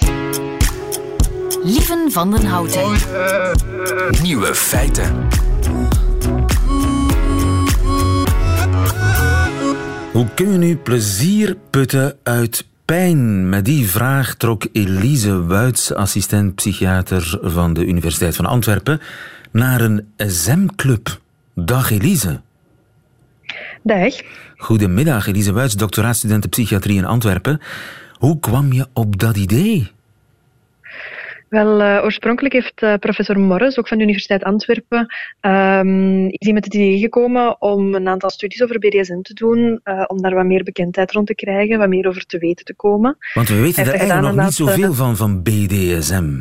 Lieven 1.60 2.12
van 2.12 2.32
den 2.32 2.46
Houten. 2.46 2.92
Nieuwe 4.22 4.56
feiten. 4.56 5.28
Hoe 10.12 10.28
kun 10.36 10.52
je 10.52 10.58
nu 10.58 10.76
plezier 10.76 11.58
putten 11.70 12.18
uit 12.24 12.68
pijn? 12.86 13.50
Met 13.50 13.66
die 13.66 13.90
vraag 13.90 14.36
trok 14.36 14.66
Elise 14.72 15.46
Wuits, 15.46 15.94
assistent-psychiater 15.94 17.40
van 17.42 17.74
de 17.74 17.86
Universiteit 17.86 18.36
van 18.36 18.46
Antwerpen, 18.46 19.02
naar 19.52 19.82
een 19.82 20.08
ZEM-club. 20.18 21.20
Dag 21.56 21.92
Elise. 21.92 22.42
Dag. 23.84 24.14
Goedemiddag, 24.58 25.28
Elise 25.28 25.52
Wuits, 25.52 25.76
doctoraatstudent 25.76 26.50
psychiatrie 26.50 26.98
in 26.98 27.06
Antwerpen. 27.06 27.62
Hoe 28.14 28.40
kwam 28.40 28.74
je 28.74 28.88
op 28.94 29.20
dat 29.20 29.38
idee? 29.38 29.92
Wel, 31.52 31.82
uh, 31.82 32.00
oorspronkelijk 32.04 32.54
heeft 32.54 32.82
uh, 32.82 32.94
professor 33.00 33.40
Morris, 33.40 33.78
ook 33.78 33.88
van 33.88 33.98
de 33.98 34.04
Universiteit 34.04 34.44
Antwerpen, 34.44 35.00
um, 35.42 36.28
is 36.28 36.46
hij 36.46 36.54
met 36.54 36.66
het 36.66 36.74
idee 36.74 37.00
gekomen 37.00 37.62
om 37.62 37.96
een 37.96 38.08
aantal 38.08 38.30
studies 38.30 38.64
over 38.64 38.80
BDSM 38.80 39.22
te 39.22 39.34
doen, 39.34 39.80
uh, 39.84 40.04
om 40.08 40.22
daar 40.22 40.34
wat 40.34 40.46
meer 40.46 40.64
bekendheid 40.64 41.12
rond 41.12 41.28
te 41.28 41.36
krijgen, 41.36 41.78
wat 41.78 41.88
meer 41.88 42.08
over 42.08 42.26
te 42.26 42.38
weten 42.38 42.66
te 42.66 42.76
komen. 42.76 43.18
Want 43.34 43.48
we 43.48 43.62
weten 43.62 43.86
er 43.86 43.94
eigenlijk 43.94 44.36
nog 44.36 44.46
niet 44.46 44.54
zoveel 44.54 44.94
van, 44.94 45.16
van 45.16 45.44
BDSM. 45.44 46.34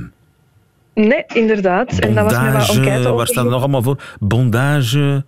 Nee, 0.95 1.25
inderdaad. 1.35 1.87
Bondage, 1.87 2.07
en 2.07 2.15
dat 2.15 2.25
was 2.25 2.43
met 2.43 2.53
wat 2.53 2.77
enquête 2.77 3.13
Waar 3.13 3.27
staat 3.27 3.45
er 3.45 3.51
nog 3.51 3.61
allemaal 3.61 3.83
voor? 3.83 4.03
Bondage, 4.21 5.25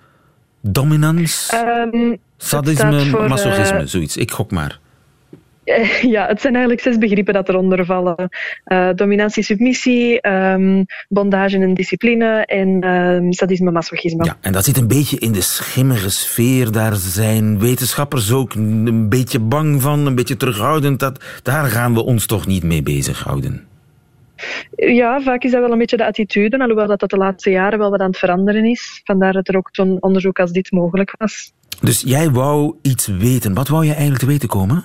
dominance, 0.61 1.57
um, 1.93 2.19
sadisme, 2.37 3.01
voor, 3.01 3.29
masochisme, 3.29 3.87
zoiets. 3.87 4.17
Ik 4.17 4.31
gok 4.31 4.51
maar. 4.51 4.81
Ja, 6.03 6.27
het 6.27 6.41
zijn 6.41 6.53
eigenlijk 6.53 6.83
zes 6.83 6.99
begrippen 6.99 7.35
dat 7.35 7.49
eronder 7.49 7.85
vallen. 7.85 8.29
Uh, 8.67 8.89
dominantie, 8.95 9.43
submissie, 9.43 10.29
um, 10.29 10.87
bondage 11.09 11.59
en 11.59 11.75
discipline 11.75 12.45
en 12.47 12.89
um, 12.89 13.33
sadisme, 13.33 13.71
masochisme. 13.71 14.25
Ja, 14.25 14.37
en 14.41 14.53
dat 14.53 14.65
zit 14.65 14.77
een 14.77 14.89
beetje 14.89 15.19
in 15.19 15.33
de 15.33 15.41
schimmige 15.41 16.11
sfeer. 16.11 16.73
Daar 16.73 16.95
zijn 16.95 17.59
wetenschappers 17.59 18.33
ook 18.33 18.55
een 18.55 19.09
beetje 19.09 19.39
bang 19.39 19.83
van, 19.83 20.07
een 20.07 20.15
beetje 20.15 20.37
terughoudend. 20.37 21.01
Dat, 21.01 21.25
daar 21.43 21.65
gaan 21.65 21.95
we 21.95 22.05
ons 22.05 22.27
toch 22.27 22.47
niet 22.47 22.63
mee 22.63 22.83
bezighouden. 22.83 23.67
Ja, 24.77 25.21
vaak 25.21 25.43
is 25.43 25.51
dat 25.51 25.61
wel 25.61 25.73
een 25.73 25.79
beetje 25.79 25.97
de 25.97 26.07
attitude, 26.07 26.59
alhoewel 26.59 26.87
dat, 26.87 27.01
dat 27.01 27.11
de 27.11 27.17
laatste 27.17 27.51
jaren 27.51 27.79
wel 27.79 27.91
wat 27.91 28.01
aan 28.01 28.09
het 28.09 28.19
veranderen 28.19 28.65
is. 28.65 29.01
Vandaar 29.05 29.33
dat 29.33 29.49
er 29.49 29.57
ook 29.57 29.69
zo'n 29.73 29.97
onderzoek 30.01 30.39
als 30.39 30.53
dit 30.53 30.71
mogelijk 30.71 31.15
was. 31.19 31.53
Dus 31.81 32.03
jij 32.07 32.31
wou 32.31 32.75
iets 32.83 33.07
weten. 33.07 33.55
Wat 33.55 33.69
wou 33.69 33.85
je 33.85 33.91
eigenlijk 33.91 34.21
te 34.21 34.27
weten 34.27 34.49
komen? 34.49 34.85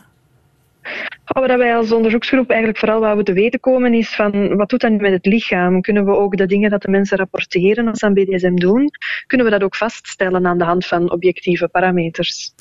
Wat 1.26 1.56
wij 1.56 1.76
als 1.76 1.92
onderzoeksgroep 1.92 2.50
eigenlijk 2.50 2.80
vooral 2.80 3.00
wouden 3.00 3.26
te 3.26 3.34
weten 3.34 3.60
komen 3.60 3.94
is 3.94 4.16
van 4.16 4.56
wat 4.56 4.70
doet 4.70 4.82
dat 4.82 4.92
met 4.92 5.12
het 5.12 5.26
lichaam? 5.26 5.82
Kunnen 5.82 6.06
we 6.06 6.12
ook 6.12 6.38
de 6.38 6.46
dingen 6.46 6.70
dat 6.70 6.82
de 6.82 6.92
mensen 6.92 7.18
rapporteren 7.18 7.88
als 7.88 8.00
ze 8.00 8.06
aan 8.06 8.14
BDSM 8.14 8.56
doen, 8.56 8.90
kunnen 9.28 9.46
we 9.46 9.52
dat 9.52 9.64
ook 9.64 9.76
vaststellen 9.76 10.48
aan 10.48 10.58
de 10.58 10.64
hand 10.64 10.86
van 10.86 11.12
objectieve 11.12 11.68
parameters? 11.68 12.54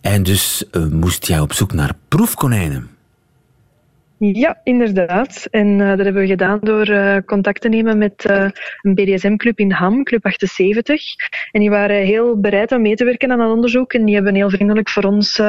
En 0.00 0.22
dus 0.22 0.64
uh, 0.72 0.86
moest 0.86 1.26
jij 1.26 1.40
op 1.40 1.52
zoek 1.52 1.72
naar 1.72 1.94
proefkonijnen? 2.08 2.98
Ja, 4.22 4.60
inderdaad. 4.64 5.46
En 5.50 5.66
uh, 5.66 5.88
dat 5.88 6.04
hebben 6.04 6.22
we 6.22 6.26
gedaan 6.26 6.58
door 6.62 6.88
uh, 6.88 7.16
contact 7.26 7.60
te 7.60 7.68
nemen 7.68 7.98
met 7.98 8.26
uh, 8.30 8.46
een 8.82 8.94
BDSM-club 8.94 9.58
in 9.58 9.70
Ham, 9.70 10.04
Club 10.04 10.24
78. 10.24 11.02
En 11.52 11.60
die 11.60 11.70
waren 11.70 12.04
heel 12.04 12.40
bereid 12.40 12.72
om 12.72 12.82
mee 12.82 12.94
te 12.94 13.04
werken 13.04 13.32
aan 13.32 13.40
het 13.40 13.50
onderzoek. 13.50 13.92
En 13.92 14.04
die 14.04 14.14
hebben 14.14 14.34
heel 14.34 14.50
vriendelijk 14.50 14.88
voor 14.90 15.02
ons 15.02 15.40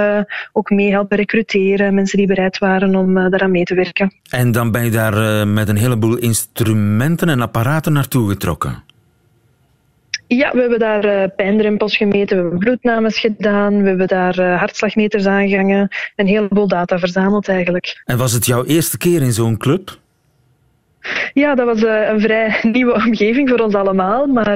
ook 0.52 0.70
mee 0.70 0.92
helpen 0.92 1.18
recruteren. 1.18 1.94
Mensen 1.94 2.18
die 2.18 2.28
bereid 2.28 2.58
waren 2.58 2.96
om 2.96 3.14
daaraan 3.14 3.52
mee 3.52 3.64
te 3.64 3.76
werken. 3.76 4.14
En 4.30 4.52
dan 4.52 4.72
ben 4.72 4.84
je 4.84 4.92
daar 4.92 5.48
met 5.48 5.70
een 5.70 5.78
heleboel 5.78 6.18
instrumenten 6.18 7.30
en 7.30 7.42
apparaten 7.42 7.94
naartoe 7.94 8.30
getrokken? 8.30 8.84
Ja, 10.36 10.52
we 10.52 10.60
hebben 10.60 10.80
daar 10.80 11.06
uh, 11.06 11.24
pijndrempels 11.36 11.98
gemeten, 11.98 12.36
we 12.36 12.42
hebben 12.42 12.60
bloednames 12.60 13.20
gedaan, 13.20 13.82
we 13.82 13.88
hebben 13.88 14.08
daar 14.08 14.40
uh, 14.40 14.58
hartslagmeters 14.58 15.26
aangehangen, 15.26 15.88
een 16.16 16.28
heleboel 16.28 16.68
data 16.68 17.00
verzameld 17.00 17.48
eigenlijk. 17.48 18.02
En 18.06 18.18
was 18.18 18.32
het 18.32 18.46
jouw 18.46 18.66
eerste 18.66 18.98
keer 18.98 19.22
in 19.22 19.34
zo'n 19.34 19.58
club? 19.58 20.00
Ja, 21.34 21.56
dat 21.56 21.66
was 21.66 21.82
uh, 21.82 22.08
een 22.08 22.20
vrij 22.20 22.60
nieuwe 22.72 22.94
omgeving 22.94 23.50
voor 23.50 23.60
ons 23.60 23.74
allemaal, 23.74 24.26
maar 24.28 24.56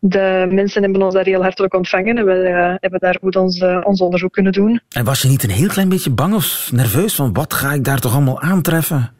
de 0.00 0.46
mensen 0.50 0.82
hebben 0.82 1.02
ons 1.02 1.14
daar 1.14 1.24
heel 1.24 1.42
hartelijk 1.42 1.74
ontvangen 1.74 2.18
en 2.18 2.24
we 2.24 2.76
hebben 2.80 3.00
daar 3.00 3.18
goed 3.20 3.36
ons, 3.36 3.64
ons 3.82 4.00
onderzoek 4.00 4.32
kunnen 4.32 4.52
doen. 4.52 4.80
En 4.90 5.04
was 5.04 5.22
je 5.22 5.28
niet 5.28 5.42
een 5.42 5.50
heel 5.50 5.68
klein 5.68 5.88
beetje 5.88 6.10
bang 6.10 6.34
of 6.34 6.68
nerveus 6.72 7.14
van 7.14 7.32
wat 7.32 7.54
ga 7.54 7.72
ik 7.72 7.84
daar 7.84 8.00
toch 8.00 8.12
allemaal 8.12 8.40
aantreffen? 8.40 9.15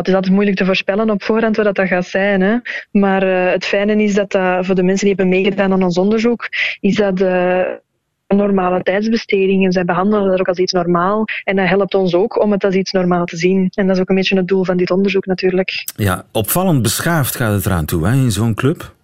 Het 0.00 0.08
is 0.08 0.14
altijd 0.14 0.32
moeilijk 0.34 0.56
te 0.56 0.64
voorspellen 0.64 1.10
op 1.10 1.22
voorhand 1.22 1.56
wat 1.56 1.74
dat 1.74 1.86
gaat 1.86 2.06
zijn. 2.06 2.40
Hè. 2.40 2.56
Maar 2.90 3.26
uh, 3.26 3.50
het 3.50 3.64
fijne 3.64 4.02
is 4.02 4.14
dat, 4.14 4.30
dat 4.30 4.66
voor 4.66 4.74
de 4.74 4.82
mensen 4.82 5.06
die 5.06 5.14
hebben 5.16 5.34
meegedaan 5.34 5.72
aan 5.72 5.82
ons 5.82 5.98
onderzoek, 5.98 6.48
is 6.80 6.96
dat 6.96 7.20
uh, 7.20 7.60
een 8.26 8.36
normale 8.36 8.82
tijdsbesteding. 8.82 9.64
En 9.64 9.72
zij 9.72 9.84
behandelen 9.84 10.30
dat 10.30 10.40
ook 10.40 10.48
als 10.48 10.58
iets 10.58 10.72
normaal. 10.72 11.24
En 11.44 11.56
dat 11.56 11.68
helpt 11.68 11.94
ons 11.94 12.14
ook 12.14 12.42
om 12.42 12.52
het 12.52 12.64
als 12.64 12.74
iets 12.74 12.92
normaal 12.92 13.24
te 13.24 13.36
zien. 13.36 13.70
En 13.74 13.86
dat 13.86 13.96
is 13.96 14.02
ook 14.02 14.08
een 14.08 14.14
beetje 14.14 14.36
het 14.36 14.48
doel 14.48 14.64
van 14.64 14.76
dit 14.76 14.90
onderzoek 14.90 15.26
natuurlijk. 15.26 15.84
Ja, 15.96 16.24
opvallend 16.32 16.82
beschaafd 16.82 17.36
gaat 17.36 17.54
het 17.54 17.66
eraan 17.66 17.84
toe 17.84 18.06
hè, 18.06 18.12
in 18.12 18.30
zo'n 18.30 18.54
club. 18.54 18.94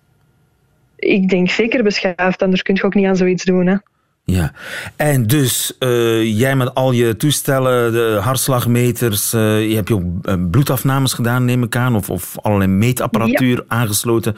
Ik 0.96 1.28
denk 1.28 1.50
zeker 1.50 1.82
beschaafd, 1.82 2.42
anders 2.42 2.62
kun 2.62 2.74
je 2.74 2.82
ook 2.82 2.94
niet 2.94 3.06
aan 3.06 3.16
zoiets 3.16 3.44
doen. 3.44 3.66
Hè. 3.66 3.76
Ja, 4.30 4.52
en 4.96 5.26
dus 5.26 5.72
uh, 5.78 6.38
jij 6.38 6.56
met 6.56 6.74
al 6.74 6.92
je 6.92 7.16
toestellen, 7.16 7.92
de 7.92 8.18
hartslagmeters, 8.20 9.34
uh, 9.34 9.68
je 9.68 9.74
hebt 9.74 9.88
je 9.88 9.94
ook 9.94 10.50
bloedafnames 10.50 11.12
gedaan, 11.12 11.44
neem 11.44 11.62
ik 11.62 11.76
aan, 11.76 11.96
of, 11.96 12.10
of 12.10 12.38
allerlei 12.42 12.70
meetapparatuur 12.70 13.56
ja. 13.56 13.64
aangesloten 13.68 14.36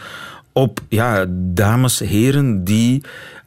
op 0.52 0.80
ja, 0.88 1.26
dames, 1.28 1.98
heren 1.98 2.64
die 2.64 3.02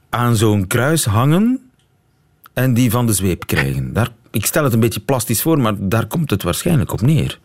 aan 0.09 0.35
zo'n 0.35 0.67
kruis 0.67 1.05
hangen 1.05 1.59
en 2.53 2.73
die 2.73 2.91
van 2.91 3.05
de 3.05 3.13
zweep 3.13 3.47
krijgen. 3.47 3.93
Daar, 3.93 4.09
ik 4.31 4.45
stel 4.45 4.63
het 4.63 4.73
een 4.73 4.79
beetje 4.79 4.99
plastisch 4.99 5.41
voor, 5.41 5.59
maar 5.59 5.73
daar 5.77 6.05
komt 6.05 6.29
het 6.29 6.43
waarschijnlijk 6.43 6.91
op 6.91 7.01
neer. 7.01 7.39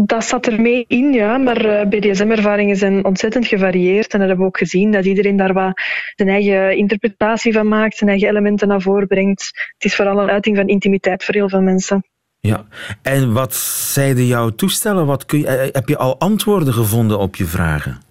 Dat 0.00 0.24
zat 0.24 0.46
er 0.46 0.60
mee 0.60 0.84
in, 0.88 1.12
ja. 1.12 1.38
Maar 1.38 1.66
uh, 1.66 1.88
BDSM-ervaringen 1.88 2.76
zijn 2.76 3.04
ontzettend 3.04 3.46
gevarieerd. 3.46 4.12
En 4.12 4.18
dat 4.18 4.28
hebben 4.28 4.46
we 4.46 4.50
ook 4.50 4.58
gezien, 4.58 4.92
dat 4.92 5.04
iedereen 5.04 5.36
daar 5.36 5.52
wat 5.52 5.82
zijn 6.14 6.28
eigen 6.28 6.76
interpretatie 6.76 7.52
van 7.52 7.68
maakt, 7.68 7.96
zijn 7.96 8.10
eigen 8.10 8.28
elementen 8.28 8.68
naar 8.68 8.80
voren 8.80 9.06
brengt. 9.06 9.42
Het 9.74 9.84
is 9.84 9.96
vooral 9.96 10.18
een 10.20 10.30
uiting 10.30 10.56
van 10.56 10.68
intimiteit 10.68 11.24
voor 11.24 11.34
heel 11.34 11.48
veel 11.48 11.60
mensen. 11.60 12.04
Ja, 12.40 12.66
en 13.02 13.32
wat 13.32 13.54
zeiden 13.54 14.26
jouw 14.26 14.50
toestellen? 14.50 15.06
Wat 15.06 15.26
kun 15.26 15.38
je, 15.38 15.70
heb 15.72 15.88
je 15.88 15.96
al 15.96 16.18
antwoorden 16.18 16.72
gevonden 16.74 17.18
op 17.18 17.36
je 17.36 17.44
vragen? 17.44 18.07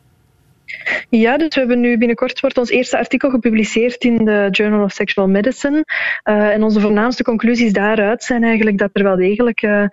Ja, 1.10 1.38
dus 1.38 1.54
we 1.54 1.60
hebben 1.60 1.80
nu 1.80 1.98
binnenkort 1.98 2.40
wordt 2.40 2.58
ons 2.58 2.70
eerste 2.70 2.98
artikel 2.98 3.30
gepubliceerd 3.30 4.04
in 4.04 4.26
de 4.26 4.48
Journal 4.52 4.84
of 4.84 4.92
Sexual 4.92 5.28
Medicine. 5.28 5.86
Uh, 6.30 6.50
en 6.50 6.64
onze 6.64 6.80
voornaamste 6.80 7.24
conclusies 7.24 7.74
daaruit 7.74 8.24
zijn 8.24 8.44
eigenlijk 8.44 8.78
dat 8.78 8.90
er 8.94 9.04
wel 9.04 9.16
degelijk 9.16 9.62
uh, 9.62 9.84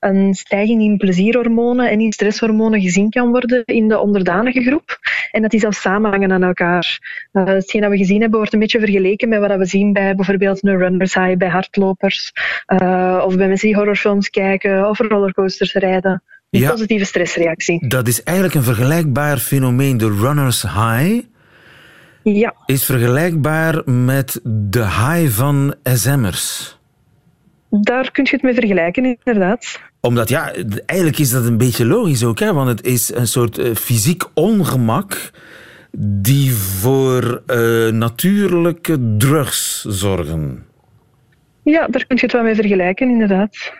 een 0.00 0.34
stijging 0.34 0.82
in 0.82 0.96
plezierhormonen 0.96 1.90
en 1.90 2.00
in 2.00 2.12
stresshormonen 2.12 2.80
gezien 2.80 3.10
kan 3.10 3.30
worden 3.30 3.64
in 3.64 3.88
de 3.88 3.98
onderdanige 3.98 4.62
groep. 4.62 4.98
En 5.30 5.42
dat 5.42 5.50
die 5.50 5.60
zelfs 5.60 5.80
samenhangen 5.80 6.32
aan 6.32 6.42
elkaar. 6.42 6.98
Uh, 7.32 7.44
hetgeen 7.44 7.80
dat 7.80 7.90
we 7.90 7.96
gezien 7.96 8.20
hebben 8.20 8.38
wordt 8.38 8.52
een 8.52 8.60
beetje 8.60 8.78
vergeleken 8.78 9.28
met 9.28 9.40
wat 9.40 9.56
we 9.56 9.64
zien 9.64 9.92
bij 9.92 10.14
bijvoorbeeld 10.14 10.64
een 10.64 10.78
runner's 10.78 11.14
high, 11.14 11.36
bij 11.36 11.48
hardlopers, 11.48 12.32
of 13.24 13.36
bij 13.36 13.48
mensen 13.48 13.68
die 13.68 13.76
horrorfilms 13.76 14.30
kijken 14.30 14.88
of 14.88 14.98
rollercoasters 14.98 15.72
rijden. 15.72 16.22
Ja, 16.60 16.70
positieve 16.70 17.04
stressreactie. 17.04 17.88
Dat 17.88 18.08
is 18.08 18.22
eigenlijk 18.22 18.56
een 18.56 18.62
vergelijkbaar 18.62 19.38
fenomeen, 19.38 19.96
de 19.96 20.16
runner's 20.20 20.62
high. 20.62 21.20
Ja. 22.22 22.54
is 22.66 22.84
vergelijkbaar 22.84 23.82
met 23.84 24.40
de 24.42 24.84
high 24.84 25.28
van 25.28 25.74
SM'ers. 25.82 26.78
Daar 27.70 28.10
kun 28.10 28.24
je 28.24 28.30
het 28.30 28.42
mee 28.42 28.54
vergelijken, 28.54 29.04
inderdaad. 29.04 29.80
Omdat 30.00 30.28
ja, 30.28 30.52
eigenlijk 30.86 31.18
is 31.18 31.30
dat 31.30 31.44
een 31.44 31.58
beetje 31.58 31.86
logisch 31.86 32.24
ook, 32.24 32.38
hè? 32.38 32.52
want 32.52 32.68
het 32.68 32.86
is 32.86 33.14
een 33.14 33.26
soort 33.26 33.58
uh, 33.58 33.74
fysiek 33.74 34.22
ongemak 34.34 35.30
die 35.98 36.52
voor 36.52 37.42
uh, 37.46 37.92
natuurlijke 37.92 39.16
drugs 39.18 39.84
zorgen. 39.84 40.64
Ja, 41.62 41.86
daar 41.86 42.06
kun 42.06 42.16
je 42.16 42.22
het 42.22 42.32
wel 42.32 42.42
mee 42.42 42.54
vergelijken, 42.54 43.08
inderdaad. 43.08 43.72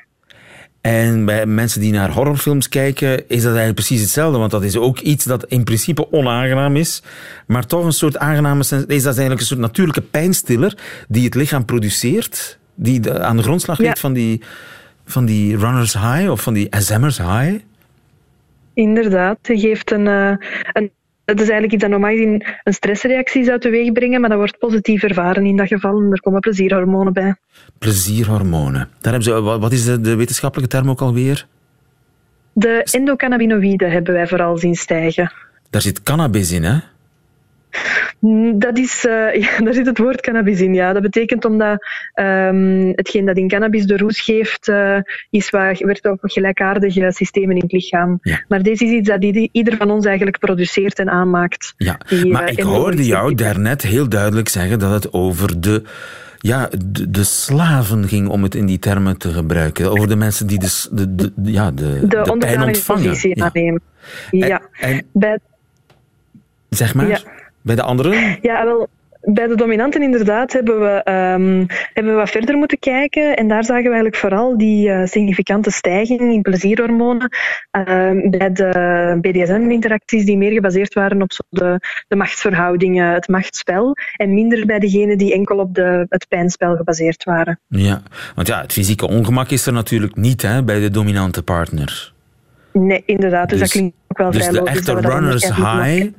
En 0.85 1.25
bij 1.25 1.47
mensen 1.47 1.81
die 1.81 1.93
naar 1.93 2.11
horrorfilms 2.11 2.69
kijken, 2.69 3.29
is 3.29 3.43
dat 3.43 3.45
eigenlijk 3.45 3.75
precies 3.75 4.01
hetzelfde. 4.01 4.39
Want 4.39 4.51
dat 4.51 4.63
is 4.63 4.77
ook 4.77 4.99
iets 4.99 5.25
dat 5.25 5.45
in 5.45 5.65
principe 5.65 6.13
onaangenaam 6.13 6.77
is, 6.77 7.03
maar 7.47 7.67
toch 7.67 7.85
een 7.85 7.93
soort 7.93 8.19
aangename... 8.19 8.61
Is 8.61 9.03
dat 9.03 9.05
eigenlijk 9.05 9.41
een 9.41 9.47
soort 9.47 9.61
natuurlijke 9.61 10.01
pijnstiller 10.01 10.77
die 11.09 11.25
het 11.25 11.35
lichaam 11.35 11.65
produceert, 11.65 12.59
die 12.75 13.13
aan 13.13 13.37
de 13.37 13.43
grondslag 13.43 13.79
ligt 13.79 13.95
ja. 13.95 14.01
van, 14.01 14.13
die, 14.13 14.43
van 15.05 15.25
die 15.25 15.57
runners 15.57 15.93
high 15.93 16.31
of 16.31 16.43
van 16.43 16.55
die 16.55 16.69
SM'ers 16.71 17.19
high? 17.19 17.55
Inderdaad, 18.75 19.39
die 19.41 19.59
geeft 19.59 19.91
een, 19.91 20.07
uh, 20.07 20.37
een 20.73 20.91
dat 21.25 21.41
is 21.41 21.49
eigenlijk 21.49 21.73
iets 21.73 21.83
dat 21.83 21.91
normaal 21.91 22.11
gezien 22.11 22.45
een 22.63 22.73
stressreactie 22.73 23.45
zou 23.45 23.59
teweegbrengen, 23.59 24.21
maar 24.21 24.31
dat 24.31 24.39
wordt 24.39 24.59
positief 24.59 25.03
ervaren 25.03 25.47
in 25.47 25.57
dat 25.57 25.69
geval 25.69 26.01
en 26.01 26.13
er 26.13 26.21
komen 26.21 26.41
plezierhormonen 26.41 27.13
bij. 27.13 27.35
Plezierhormonen. 27.79 28.89
Daar 29.01 29.13
hebben 29.13 29.23
ze, 29.23 29.41
wat 29.41 29.73
is 29.73 29.85
de, 29.85 30.01
de 30.01 30.15
wetenschappelijke 30.15 30.77
term 30.77 30.91
ook 30.91 31.01
alweer? 31.01 31.47
De 32.53 32.87
endocannabinoïden 32.91 33.91
hebben 33.91 34.15
wij 34.15 34.27
vooral 34.27 34.57
zien 34.57 34.75
stijgen. 34.75 35.33
Daar 35.71 35.83
zit 35.83 36.03
cannabis 36.03 36.53
in, 36.53 36.63
hè? 36.63 36.79
Dat 38.55 38.79
is, 38.79 39.05
uh, 39.05 39.35
ja, 39.43 39.59
daar 39.59 39.75
zit 39.75 39.87
het 39.87 39.99
woord 39.99 40.21
cannabis 40.21 40.61
in, 40.61 40.75
ja. 40.75 40.93
Dat 40.93 41.03
betekent 41.03 41.45
omdat 41.45 41.87
um, 42.15 42.93
hetgeen 42.95 43.25
dat 43.25 43.37
in 43.37 43.49
cannabis 43.49 43.87
de 43.87 43.97
roes 43.97 44.21
geeft, 44.21 44.69
uh, 44.69 44.99
is 45.31 45.51
wat, 45.51 45.79
werd 45.79 46.07
op 46.07 46.19
gelijkaardige 46.23 47.07
systemen 47.13 47.57
in 47.57 47.63
het 47.63 47.73
lichaam. 47.73 48.19
Ja. 48.23 48.45
Maar 48.49 48.63
deze 48.63 48.85
is 48.85 48.91
iets 48.91 49.09
dat 49.09 49.23
ieder 49.53 49.77
van 49.77 49.91
ons 49.91 50.07
eigenlijk 50.07 50.39
produceert 50.39 50.99
en 50.99 51.11
aanmaakt. 51.11 51.75
Ja, 51.77 52.01
die, 52.09 52.33
maar 52.33 52.43
uh, 52.43 52.49
ik 52.49 52.61
hoorde 52.61 53.05
jou 53.05 53.35
daarnet 53.35 53.83
heel 53.83 54.09
duidelijk 54.09 54.49
zeggen 54.49 54.79
dat 54.79 54.91
het 54.91 55.13
over 55.13 55.61
de 55.61 55.83
ja, 56.39 56.69
de, 56.87 57.11
de, 57.11 57.25
slaven 57.25 58.09
ging, 58.09 58.29
om 58.29 58.43
het 58.43 58.55
in 58.55 58.67
die 58.67 58.79
termen 58.79 59.19
te 59.19 59.33
gebruiken. 59.33 59.91
Over 59.91 60.09
de 60.09 60.17
mensen 60.17 60.47
die 60.47 60.59
de, 60.59 60.89
de, 60.93 61.15
de 61.15 61.33
ja, 61.53 61.71
de, 61.71 61.99
de, 62.01 62.07
de 62.07 62.37
pijn 62.39 62.63
ontvangen. 62.63 63.17
Ja. 63.21 63.51
ja. 64.31 64.63
En, 64.73 64.91
en, 64.91 65.07
Bij, 65.13 65.39
zeg 66.69 66.95
maar. 66.95 67.09
Ja. 67.09 67.21
Bij 67.65 67.75
de 67.75 67.83
anderen? 67.83 68.39
Ja, 68.43 68.65
wel, 68.65 68.89
bij 69.25 69.47
de 69.47 69.55
dominanten 69.57 70.03
inderdaad 70.03 70.53
hebben 70.53 70.81
we, 70.81 71.11
um, 71.11 71.67
hebben 71.93 72.13
we 72.13 72.19
wat 72.19 72.31
verder 72.31 72.57
moeten 72.57 72.79
kijken. 72.79 73.37
En 73.37 73.49
daar 73.49 73.65
zagen 73.65 73.83
we 73.83 73.89
eigenlijk 73.89 74.17
vooral 74.17 74.59
die 74.59 74.89
uh, 74.89 75.07
significante 75.07 75.71
stijging 75.71 76.21
in 76.21 76.43
plezierhormonen 76.43 77.29
uh, 77.79 77.85
bij 78.31 78.53
de 78.53 79.19
BDSM-interacties 79.21 80.25
die 80.25 80.37
meer 80.37 80.53
gebaseerd 80.53 80.95
waren 80.95 81.23
op 81.23 81.33
zo 81.33 81.43
de, 81.49 81.81
de 82.09 82.17
machtsverhoudingen, 82.17 83.13
het 83.13 83.29
machtsspel. 83.29 83.97
En 84.17 84.35
minder 84.35 84.67
bij 84.67 84.79
degenen 84.79 85.19
die 85.19 85.33
enkel 85.33 85.59
op 85.59 85.75
de, 85.75 86.07
het 86.09 86.29
pijnspel 86.29 86.77
gebaseerd 86.77 87.25
waren. 87.25 87.61
Ja, 87.69 88.03
want 88.35 88.49
ja, 88.49 88.61
het 88.61 88.73
fysieke 88.73 89.09
ongemak 89.09 89.51
is 89.51 89.67
er 89.67 89.73
natuurlijk 89.73 90.17
niet 90.17 90.43
hè, 90.43 90.63
bij 90.63 90.81
de 90.81 90.91
dominante 90.91 91.43
partner. 91.43 92.13
Nee, 92.73 93.03
inderdaad. 93.07 93.49
Dus, 93.49 93.59
dus 93.59 93.69
dat 93.69 93.79
klinkt 93.79 93.97
ook 94.09 94.19
wel 94.19 94.31
dus 94.31 94.47
vrij 94.47 94.53
logisch. 94.53 94.75
Dus 94.75 94.85
de 94.85 94.93
echte 94.93 95.09
runners 95.09 95.45
high 95.45 96.13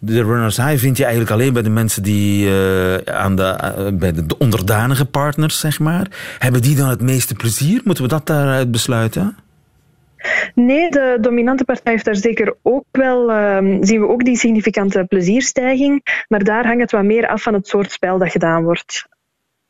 de 0.00 0.22
runners 0.22 0.56
high 0.56 0.76
vind 0.76 0.96
je 0.96 1.02
eigenlijk 1.02 1.32
alleen 1.32 1.52
bij 1.52 1.62
de 1.62 1.70
mensen 1.70 2.02
die 2.02 2.46
uh, 2.48 2.94
aan 2.96 3.36
de, 3.36 3.74
uh, 3.78 3.98
bij 3.98 4.12
de 4.12 4.38
onderdanige 4.38 5.04
partners, 5.04 5.60
zeg 5.60 5.78
maar. 5.78 6.06
Hebben 6.38 6.62
die 6.62 6.76
dan 6.76 6.88
het 6.88 7.00
meeste 7.00 7.34
plezier? 7.34 7.80
Moeten 7.84 8.04
we 8.04 8.10
dat 8.10 8.26
daaruit 8.26 8.70
besluiten? 8.70 9.36
Nee, 10.54 10.90
de 10.90 11.18
dominante 11.20 11.64
partij 11.64 11.92
heeft 11.92 12.04
daar 12.04 12.16
zeker 12.16 12.56
ook 12.62 12.84
wel, 12.90 13.30
uh, 13.30 13.78
zien 13.80 14.00
we 14.00 14.08
ook 14.08 14.24
die 14.24 14.36
significante 14.36 15.04
plezierstijging, 15.08 16.24
maar 16.28 16.44
daar 16.44 16.66
hangt 16.66 16.80
het 16.80 16.90
wat 16.90 17.04
meer 17.04 17.28
af 17.28 17.42
van 17.42 17.54
het 17.54 17.68
soort 17.68 17.92
spel 17.92 18.18
dat 18.18 18.30
gedaan 18.30 18.62
wordt. 18.62 19.08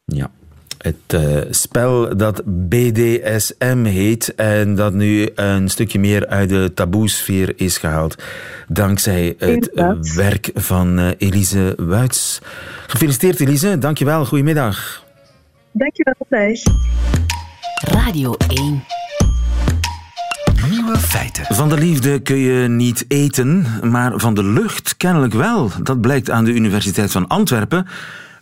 Ja, 0.05 0.31
het 0.79 1.13
uh, 1.15 1.39
spel 1.51 2.17
dat 2.17 2.43
BDSM 2.45 3.85
heet 3.85 4.35
en 4.35 4.75
dat 4.75 4.93
nu 4.93 5.29
een 5.35 5.69
stukje 5.69 5.99
meer 5.99 6.27
uit 6.27 6.49
de 6.49 6.73
taboesfeer 6.75 7.53
is 7.57 7.79
gehaald. 7.79 8.23
Dankzij 8.69 9.35
het 9.39 9.49
Inderdaad. 9.49 10.15
werk 10.15 10.51
van 10.55 10.99
uh, 10.99 11.09
Elise 11.19 11.75
Wuits. 11.77 12.41
Gefeliciteerd 12.87 13.41
Elise, 13.41 13.79
dankjewel, 13.79 14.25
goedemiddag. 14.25 15.05
Dankjewel, 15.73 16.15
Thijs. 16.29 16.63
Radio 17.81 18.35
1 18.49 18.85
Nieuwe 20.71 20.99
feiten. 20.99 21.45
Van 21.49 21.69
de 21.69 21.79
liefde 21.79 22.19
kun 22.19 22.37
je 22.37 22.69
niet 22.69 23.05
eten, 23.09 23.67
maar 23.83 24.13
van 24.17 24.35
de 24.35 24.45
lucht 24.45 24.97
kennelijk 24.97 25.35
wel. 25.35 25.71
Dat 25.83 26.01
blijkt 26.01 26.31
aan 26.31 26.45
de 26.45 26.53
Universiteit 26.53 27.13
van 27.13 27.27
Antwerpen 27.27 27.87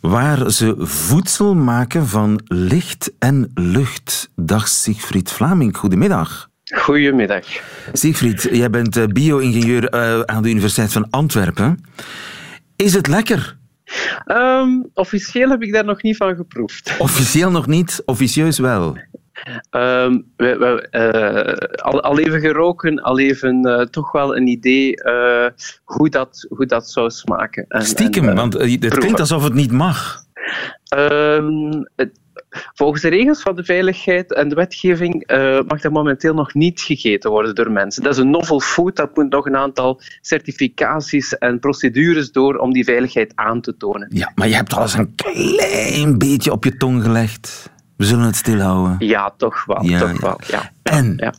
waar 0.07 0.51
ze 0.51 0.75
voedsel 0.79 1.55
maken 1.55 2.07
van 2.07 2.41
licht 2.45 3.13
en 3.19 3.51
lucht. 3.55 4.31
Dag 4.37 4.69
Siegfried 4.69 5.31
Vlaming, 5.31 5.77
goedemiddag. 5.77 6.51
Goedemiddag. 6.75 7.47
Siegfried, 7.93 8.49
jij 8.53 8.71
bent 8.71 8.97
eh, 8.97 9.05
bio-ingenieur 9.07 9.89
eh, 9.89 10.21
aan 10.21 10.43
de 10.43 10.49
Universiteit 10.49 10.93
van 10.93 11.07
Antwerpen. 11.11 11.85
Is 12.77 12.95
het 12.95 13.07
lekker? 13.07 13.57
Um, 14.27 14.91
officieel 14.95 15.51
heb 15.51 15.63
ik 15.63 15.73
daar 15.73 15.85
nog 15.85 16.03
niet 16.03 16.17
van 16.17 16.37
geproefd. 16.37 16.95
Officieel 16.99 17.51
nog 17.51 17.67
niet, 17.67 18.03
officieus 18.05 18.59
wel. 18.59 18.99
Um, 19.71 20.25
we, 20.37 20.57
we, 20.59 20.89
uh, 20.91 21.85
al, 21.85 22.03
al, 22.03 22.19
even 22.19 22.41
geroken, 22.41 23.03
al 23.03 23.19
even 23.19 23.67
uh, 23.69 23.81
toch 23.81 24.13
wel 24.13 24.37
een 24.37 24.47
idee 24.47 25.03
uh, 25.05 25.47
hoe, 25.85 26.09
dat, 26.11 26.47
hoe 26.49 26.67
dat 26.67 26.91
zou 26.91 27.11
smaken. 27.11 27.65
En, 27.69 27.83
Stiekem, 27.83 28.29
en, 28.29 28.35
want 28.35 28.53
het 28.53 28.79
proeven. 28.79 28.99
klinkt 28.99 29.21
alsof 29.21 29.45
het 29.45 29.55
niet 29.55 29.73
mag. 29.73 30.25
Um, 30.97 31.89
het, 31.97 32.21
volgens 32.75 33.03
de 33.03 33.09
regels 33.09 33.43
van 33.43 33.57
de 33.57 33.65
veiligheid 33.65 34.35
en 34.35 34.49
de 34.49 34.55
wetgeving 34.55 35.25
mag 35.67 35.81
dat 35.81 35.93
momenteel 35.93 36.35
nog 36.35 36.55
niet 36.55 36.81
gegeten 36.81 37.31
worden 37.31 37.55
door 37.55 37.71
mensen. 37.71 38.03
Dat 38.03 38.13
is 38.13 38.19
een 38.19 38.31
novel 38.31 38.61
food, 38.61 38.97
dat 38.97 39.17
moet 39.17 39.31
nog 39.31 39.47
een 39.47 39.57
aantal 39.57 40.01
certificaties 40.21 41.39
en 41.39 41.59
procedures 41.59 42.33
door 42.33 42.57
om 42.57 42.73
die 42.73 42.85
veiligheid 42.85 43.33
aan 43.35 43.61
te 43.61 43.77
tonen. 43.77 44.09
Ja, 44.11 44.33
maar 44.35 44.49
je 44.49 44.55
hebt 44.55 44.75
al 44.75 44.83
eens 44.83 44.95
een 44.95 45.15
klein 45.15 46.19
beetje 46.19 46.53
op 46.53 46.65
je 46.65 46.77
tong 46.77 47.03
gelegd. 47.03 47.73
We 48.05 48.11
zullen 48.11 48.27
het 48.27 48.37
stilhouden. 48.37 48.97
Ja, 48.99 49.35
toch 49.37 49.65
wel. 49.65 49.83
Ja, 49.85 49.99
toch 49.99 50.21
wel 50.21 50.41
ja. 50.47 50.71
En? 50.83 51.15
Ja. 51.17 51.35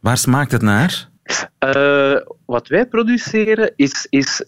Waar 0.00 0.16
smaakt 0.16 0.52
het 0.52 0.62
naar? 0.62 1.08
Uh, 1.76 2.16
wat 2.46 2.68
wij 2.68 2.86
produceren 2.86 3.72
is, 3.76 4.06
is 4.10 4.44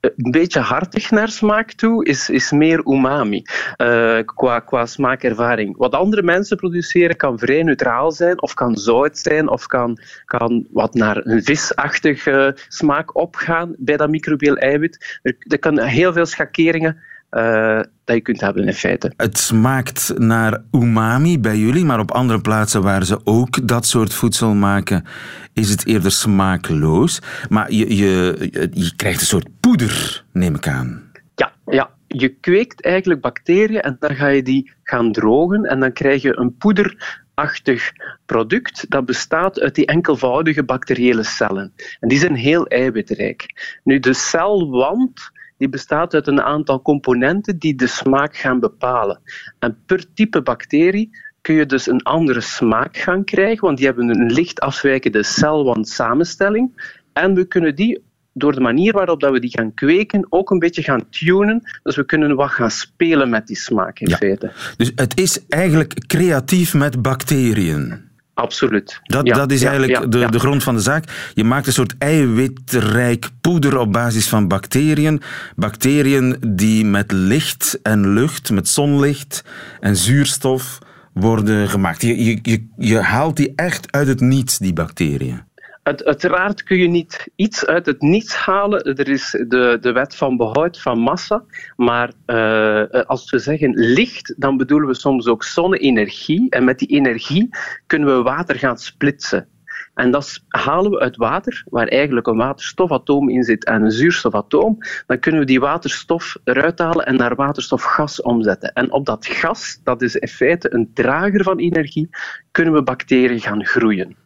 een 0.00 0.30
beetje 0.30 0.60
hartig 0.60 1.10
naar 1.10 1.28
smaak 1.28 1.72
toe, 1.72 2.04
is, 2.04 2.30
is 2.30 2.50
meer 2.50 2.86
umami 2.86 3.42
uh, 3.76 4.18
qua, 4.24 4.58
qua 4.60 4.86
smaakervaring. 4.86 5.76
Wat 5.76 5.94
andere 5.94 6.22
mensen 6.22 6.56
produceren 6.56 7.16
kan 7.16 7.38
vrij 7.38 7.62
neutraal 7.62 8.12
zijn, 8.12 8.42
of 8.42 8.54
kan 8.54 8.76
zout 8.76 9.18
zijn, 9.18 9.48
of 9.48 9.66
kan, 9.66 9.98
kan 10.24 10.66
wat 10.70 10.94
naar 10.94 11.16
een 11.26 11.42
visachtige 11.42 12.56
smaak 12.68 13.16
opgaan 13.16 13.74
bij 13.78 13.96
dat 13.96 14.10
microbieel 14.10 14.56
eiwit. 14.56 15.18
Er, 15.22 15.36
er 15.38 15.58
kan 15.58 15.78
heel 15.78 16.12
veel 16.12 16.26
schakeringen 16.26 17.02
uh, 17.36 17.80
dat 18.04 18.16
je 18.16 18.20
kunt 18.20 18.40
hebben 18.40 18.66
in 18.66 18.74
feite. 18.74 19.12
Het 19.16 19.38
smaakt 19.38 20.18
naar 20.18 20.62
umami 20.72 21.40
bij 21.40 21.56
jullie, 21.56 21.84
maar 21.84 22.00
op 22.00 22.10
andere 22.10 22.40
plaatsen 22.40 22.82
waar 22.82 23.04
ze 23.04 23.20
ook 23.24 23.68
dat 23.68 23.86
soort 23.86 24.14
voedsel 24.14 24.54
maken, 24.54 25.04
is 25.52 25.70
het 25.70 25.86
eerder 25.86 26.10
smaakloos. 26.10 27.22
Maar 27.48 27.72
je, 27.72 27.96
je, 27.96 28.36
je 28.72 28.92
krijgt 28.96 29.20
een 29.20 29.26
soort 29.26 29.48
poeder, 29.60 30.24
neem 30.32 30.54
ik 30.54 30.68
aan. 30.68 31.10
Ja, 31.34 31.52
ja, 31.66 31.90
je 32.06 32.28
kweekt 32.28 32.82
eigenlijk 32.84 33.20
bacteriën 33.20 33.80
en 33.80 33.96
dan 33.98 34.16
ga 34.16 34.26
je 34.26 34.42
die 34.42 34.72
gaan 34.82 35.12
drogen 35.12 35.64
en 35.64 35.80
dan 35.80 35.92
krijg 35.92 36.22
je 36.22 36.38
een 36.38 36.56
poederachtig 36.56 37.92
product 38.26 38.90
dat 38.90 39.04
bestaat 39.04 39.60
uit 39.60 39.74
die 39.74 39.86
enkelvoudige 39.86 40.64
bacteriële 40.64 41.22
cellen. 41.22 41.72
En 42.00 42.08
die 42.08 42.18
zijn 42.18 42.34
heel 42.34 42.66
eiwitrijk. 42.66 43.46
Nu, 43.84 43.98
de 43.98 44.14
celwand 44.14 45.30
die 45.62 45.70
bestaat 45.70 46.14
uit 46.14 46.26
een 46.26 46.42
aantal 46.42 46.82
componenten 46.82 47.58
die 47.58 47.74
de 47.74 47.86
smaak 47.86 48.36
gaan 48.36 48.60
bepalen. 48.60 49.20
En 49.58 49.76
per 49.86 50.04
type 50.14 50.42
bacterie 50.42 51.10
kun 51.40 51.54
je 51.54 51.66
dus 51.66 51.86
een 51.86 52.02
andere 52.02 52.40
smaak 52.40 52.96
gaan 52.96 53.24
krijgen, 53.24 53.66
want 53.66 53.76
die 53.76 53.86
hebben 53.86 54.08
een 54.08 54.32
licht 54.32 54.60
afwijkende 54.60 55.22
celwand 55.22 55.88
samenstelling. 55.88 56.96
En 57.12 57.34
we 57.34 57.44
kunnen 57.44 57.74
die 57.74 58.02
door 58.32 58.54
de 58.54 58.60
manier 58.60 58.92
waarop 58.92 59.20
dat 59.20 59.32
we 59.32 59.40
die 59.40 59.50
gaan 59.50 59.74
kweken 59.74 60.26
ook 60.28 60.50
een 60.50 60.58
beetje 60.58 60.82
gaan 60.82 61.08
tunen. 61.10 61.62
Dus 61.82 61.96
we 61.96 62.04
kunnen 62.04 62.36
wat 62.36 62.50
gaan 62.50 62.70
spelen 62.70 63.30
met 63.30 63.46
die 63.46 63.56
smaak 63.56 64.00
in 64.00 64.10
feite. 64.10 64.52
Dus 64.76 64.92
het 64.94 65.18
is 65.18 65.46
eigenlijk 65.48 66.06
creatief 66.06 66.74
met 66.74 67.02
bacteriën. 67.02 68.10
Absoluut. 68.42 69.00
Dat, 69.02 69.26
Ja, 69.26 69.34
dat 69.34 69.52
is 69.52 69.60
ja, 69.60 69.70
eigenlijk 69.70 69.98
ja, 69.98 70.06
de, 70.06 70.30
de 70.30 70.38
grond 70.38 70.62
van 70.62 70.74
de 70.74 70.80
zaak. 70.80 71.30
Je 71.34 71.44
maakt 71.44 71.66
een 71.66 71.72
soort 71.72 71.94
eiwitrijk 71.98 73.30
poeder 73.40 73.78
op 73.78 73.92
basis 73.92 74.28
van 74.28 74.48
bacteriën. 74.48 75.22
Bacteriën 75.56 76.36
die 76.46 76.84
met 76.84 77.12
licht 77.12 77.78
en 77.82 78.12
lucht, 78.12 78.50
met 78.50 78.68
zonlicht 78.68 79.44
en 79.80 79.96
zuurstof 79.96 80.78
worden 81.12 81.68
gemaakt. 81.68 82.02
Je, 82.02 82.24
je, 82.24 82.38
je, 82.42 82.66
je 82.76 82.98
haalt 82.98 83.36
die 83.36 83.52
echt 83.56 83.92
uit 83.92 84.06
het 84.06 84.20
niets, 84.20 84.58
die 84.58 84.72
bacteriën. 84.72 85.42
Uit- 85.82 86.04
uiteraard 86.04 86.62
kun 86.62 86.78
je 86.78 86.88
niet 86.88 87.28
iets 87.36 87.66
uit 87.66 87.86
het 87.86 88.00
niets 88.00 88.36
halen. 88.36 88.82
Er 88.82 89.08
is 89.08 89.30
de, 89.48 89.78
de 89.80 89.92
wet 89.92 90.16
van 90.16 90.36
behoud 90.36 90.80
van 90.80 90.98
massa. 90.98 91.44
Maar 91.76 92.12
eh, 92.26 93.02
als 93.06 93.30
we 93.30 93.38
zeggen 93.38 93.74
licht, 93.74 94.34
dan 94.36 94.56
bedoelen 94.56 94.88
we 94.88 94.94
soms 94.94 95.26
ook 95.26 95.44
zonne-energie. 95.44 96.50
En 96.50 96.64
met 96.64 96.78
die 96.78 96.88
energie 96.88 97.48
kunnen 97.86 98.16
we 98.16 98.22
water 98.22 98.58
gaan 98.58 98.78
splitsen. 98.78 99.48
En 99.94 100.10
dat 100.10 100.44
halen 100.48 100.90
we 100.90 101.00
uit 101.00 101.16
water, 101.16 101.64
waar 101.68 101.86
eigenlijk 101.86 102.26
een 102.26 102.36
waterstofatoom 102.36 103.28
in 103.28 103.42
zit 103.42 103.64
en 103.64 103.82
een 103.82 103.90
zuurstofatoom. 103.90 104.78
Dan 105.06 105.18
kunnen 105.18 105.40
we 105.40 105.46
die 105.46 105.60
waterstof 105.60 106.36
eruit 106.44 106.78
halen 106.78 107.06
en 107.06 107.16
naar 107.16 107.34
waterstofgas 107.34 108.22
omzetten. 108.22 108.72
En 108.72 108.92
op 108.92 109.06
dat 109.06 109.26
gas, 109.26 109.80
dat 109.84 110.02
is 110.02 110.16
in 110.16 110.28
feite 110.28 110.74
een 110.74 110.90
drager 110.94 111.42
van 111.42 111.58
energie, 111.58 112.08
kunnen 112.50 112.72
we 112.72 112.82
bacteriën 112.82 113.40
gaan 113.40 113.66
groeien. 113.66 114.21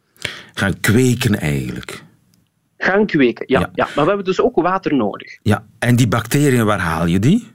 Gaan 0.55 0.81
kweken 0.81 1.39
eigenlijk. 1.41 2.05
Gaan 2.77 3.07
kweken, 3.07 3.45
ja, 3.49 3.61
Ja. 3.61 3.71
ja. 3.75 3.85
Maar 3.85 4.05
we 4.05 4.09
hebben 4.09 4.25
dus 4.25 4.41
ook 4.41 4.61
water 4.61 4.95
nodig. 4.95 5.39
Ja, 5.43 5.67
en 5.79 5.97
die 5.97 6.09
bacteriën, 6.09 6.65
waar 6.65 6.79
haal 6.81 7.07
je 7.07 7.19
die? 7.19 7.55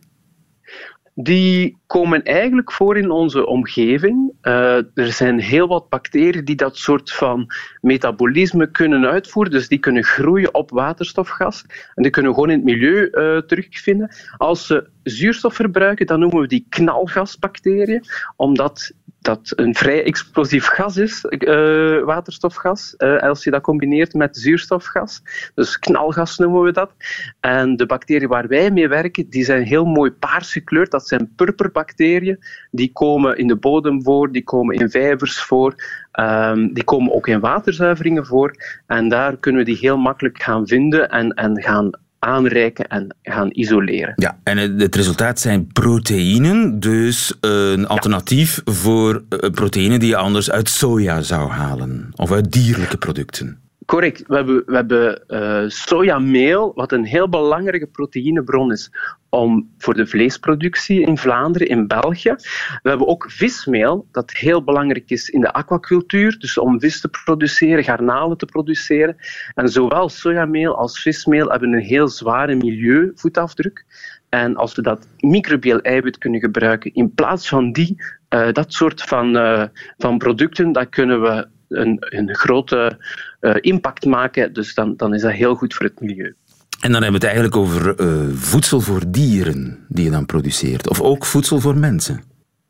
Die 1.13 1.77
komen 1.88 2.23
eigenlijk 2.23 2.71
voor 2.71 2.97
in 2.97 3.12
onze 3.12 3.45
omgeving. 3.45 4.31
Eh, 4.41 4.75
er 4.75 5.12
zijn 5.12 5.39
heel 5.39 5.67
wat 5.67 5.89
bacteriën 5.89 6.45
die 6.45 6.55
dat 6.55 6.77
soort 6.77 7.12
van 7.12 7.47
metabolisme 7.81 8.71
kunnen 8.71 9.05
uitvoeren. 9.05 9.51
Dus 9.51 9.67
die 9.67 9.79
kunnen 9.79 10.03
groeien 10.03 10.53
op 10.53 10.69
waterstofgas. 10.69 11.65
En 11.95 12.03
die 12.03 12.12
kunnen 12.12 12.34
gewoon 12.34 12.49
in 12.49 12.55
het 12.55 12.65
milieu 12.65 13.10
eh, 13.10 13.38
terugvinden. 13.38 14.15
Als 14.38 14.67
ze 14.67 14.89
zuurstof 15.03 15.55
verbruiken, 15.55 16.05
dan 16.05 16.19
noemen 16.19 16.41
we 16.41 16.47
die 16.47 16.65
knalgasbacteriën. 16.69 18.03
Omdat 18.36 18.91
dat 19.21 19.53
een 19.55 19.75
vrij 19.75 20.03
explosief 20.03 20.65
gas 20.65 20.97
is, 20.97 21.25
eh, 21.25 22.03
waterstofgas. 22.03 22.95
eh, 22.95 23.17
als 23.17 23.43
je 23.43 23.51
dat 23.51 23.62
combineert 23.62 24.13
met 24.13 24.38
zuurstofgas. 24.38 25.21
Dus 25.55 25.79
knalgas 25.79 26.38
noemen 26.38 26.62
we 26.62 26.71
dat. 26.71 26.91
En 27.39 27.75
de 27.75 27.86
bacteriën 27.86 28.27
waar 28.27 28.47
wij 28.47 28.71
mee 28.71 28.88
werken, 28.88 29.29
die 29.29 29.43
zijn 29.43 29.63
heel 29.63 29.86
mooi 29.86 30.12
paars 30.12 30.51
gekleurd. 30.51 30.91
Dat 30.91 31.07
zijn 31.07 31.34
purperbacteriën. 31.36 32.39
Die 32.71 32.91
komen 32.93 33.38
in 33.38 33.47
de 33.47 33.55
bodem 33.55 34.03
voor, 34.03 34.31
die 34.31 34.43
komen 34.43 34.75
in 34.75 34.89
vijvers 34.89 35.43
voor. 35.43 35.75
ehm, 36.12 36.73
die 36.73 36.84
komen 36.84 37.13
ook 37.13 37.27
in 37.27 37.39
waterzuiveringen 37.39 38.25
voor. 38.25 38.55
En 38.88 39.10
daar 39.10 39.38
kunnen 39.38 39.62
we 39.65 39.71
die 39.71 39.77
heel 39.77 39.97
makkelijk 39.97 40.41
gaan 40.41 40.67
vinden 40.67 41.10
en, 41.10 41.34
en 41.34 41.62
gaan 41.62 41.89
aanreiken 42.23 42.88
en 42.88 43.15
gaan 43.21 43.49
isoleren. 43.51 44.13
Ja, 44.15 44.39
en 44.43 44.57
het 44.57 44.95
resultaat 44.95 45.39
zijn 45.39 45.67
proteïnen, 45.67 46.79
dus 46.79 47.34
een 47.39 47.88
alternatief 47.88 48.62
voor 48.65 49.23
eh, 49.29 49.49
proteïnen 49.49 49.99
die 49.99 50.10
je 50.10 50.15
anders 50.15 50.51
uit 50.51 50.69
soja 50.69 51.21
zou 51.21 51.49
halen. 51.49 52.12
Of 52.15 52.31
uit 52.31 52.51
dierlijke 52.51 52.97
producten. 52.97 53.60
Correct. 53.91 54.23
We 54.27 54.36
hebben, 54.36 54.63
we 54.65 54.75
hebben 54.75 55.27
eh, 55.27 55.63
sojameel, 55.67 56.71
wat 56.75 56.91
een 56.91 57.06
heel 57.06 57.30
belangrijke 57.30 57.88
proteïnebron 57.88 58.71
is 58.71 58.91
om, 59.30 59.69
voor 59.77 59.93
de 59.93 60.08
vleesproductie 60.08 61.01
in 61.01 61.17
Vlaanderen, 61.17 61.67
in 61.67 61.88
België. 61.88 62.36
We 62.82 62.89
hebben 62.89 63.08
ook 63.08 63.32
vismeel, 63.32 64.08
dat 64.12 64.32
heel 64.32 64.63
belangrijk 64.63 65.10
is 65.10 65.30
in 65.30 65.41
de 65.41 65.54
aquacultuur, 65.54 66.39
dus 66.39 66.58
om 66.58 66.80
vis 66.80 67.01
te 67.01 67.08
produceren, 67.08 67.84
garnalen 67.84 68.38
te 68.38 68.45
produceren. 68.45 69.15
En 69.54 69.69
zowel 69.69 70.10
sojameel 70.10 70.77
als 70.77 71.01
vismeel 71.01 71.49
hebben 71.49 71.73
een 71.73 71.84
heel 71.84 72.08
zware 72.08 72.56
milieuvoetafdruk. 72.56 73.86
En 74.30 74.56
als 74.56 74.75
we 74.75 74.82
dat 74.82 75.08
microbieel 75.19 75.80
eiwit 75.80 76.17
kunnen 76.17 76.39
gebruiken 76.39 76.93
in 76.93 77.13
plaats 77.13 77.47
van 77.47 77.71
die, 77.71 78.04
eh, 78.27 78.51
dat 78.51 78.73
soort 78.73 79.01
van, 79.01 79.38
eh, 79.38 79.63
van 79.97 80.17
producten, 80.17 80.71
dan 80.71 80.89
kunnen 80.89 81.21
we 81.21 81.47
een, 81.71 81.97
een 81.99 82.36
grote 82.36 82.97
eh, 83.39 83.55
impact 83.60 84.05
maken. 84.05 84.53
Dus 84.53 84.73
dan, 84.73 84.95
dan 84.95 85.13
is 85.13 85.21
dat 85.21 85.31
heel 85.31 85.55
goed 85.55 85.73
voor 85.73 85.86
het 85.86 85.99
milieu. 85.99 86.36
En 86.79 86.91
dan 86.91 87.03
hebben 87.03 87.21
we 87.21 87.27
het 87.27 87.36
eigenlijk 87.36 87.55
over 87.55 87.95
eh, 87.95 88.27
voedsel 88.34 88.79
voor 88.79 89.01
dieren 89.07 89.86
die 89.88 90.03
je 90.03 90.12
dan 90.12 90.25
produceert. 90.25 90.89
Of 90.89 91.01
ook 91.01 91.25
voedsel 91.25 91.60
voor 91.60 91.77
mensen. 91.77 92.23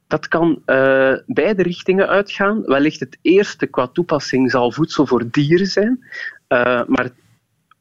Dat 0.07 0.27
kan 0.27 0.61
eh, 0.65 1.13
beide 1.25 1.63
richtingen 1.63 2.07
uitgaan. 2.07 2.61
Wellicht 2.65 2.99
het 2.99 3.17
eerste 3.21 3.67
qua 3.67 3.87
toepassing 3.87 4.51
zal 4.51 4.71
voedsel 4.71 5.07
voor 5.07 5.23
dieren 5.31 5.67
zijn. 5.67 6.05
Maar 6.87 7.09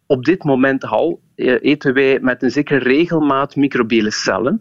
op 0.07 0.25
dit 0.25 0.45
moment 0.45 0.85
al 0.85 1.21
eten 1.35 1.95
wij 1.95 2.19
met 2.21 2.43
een 2.43 2.51
zekere 2.51 2.79
regelmaat 2.79 3.57
microbiële 3.57 4.11
cellen. 4.11 4.59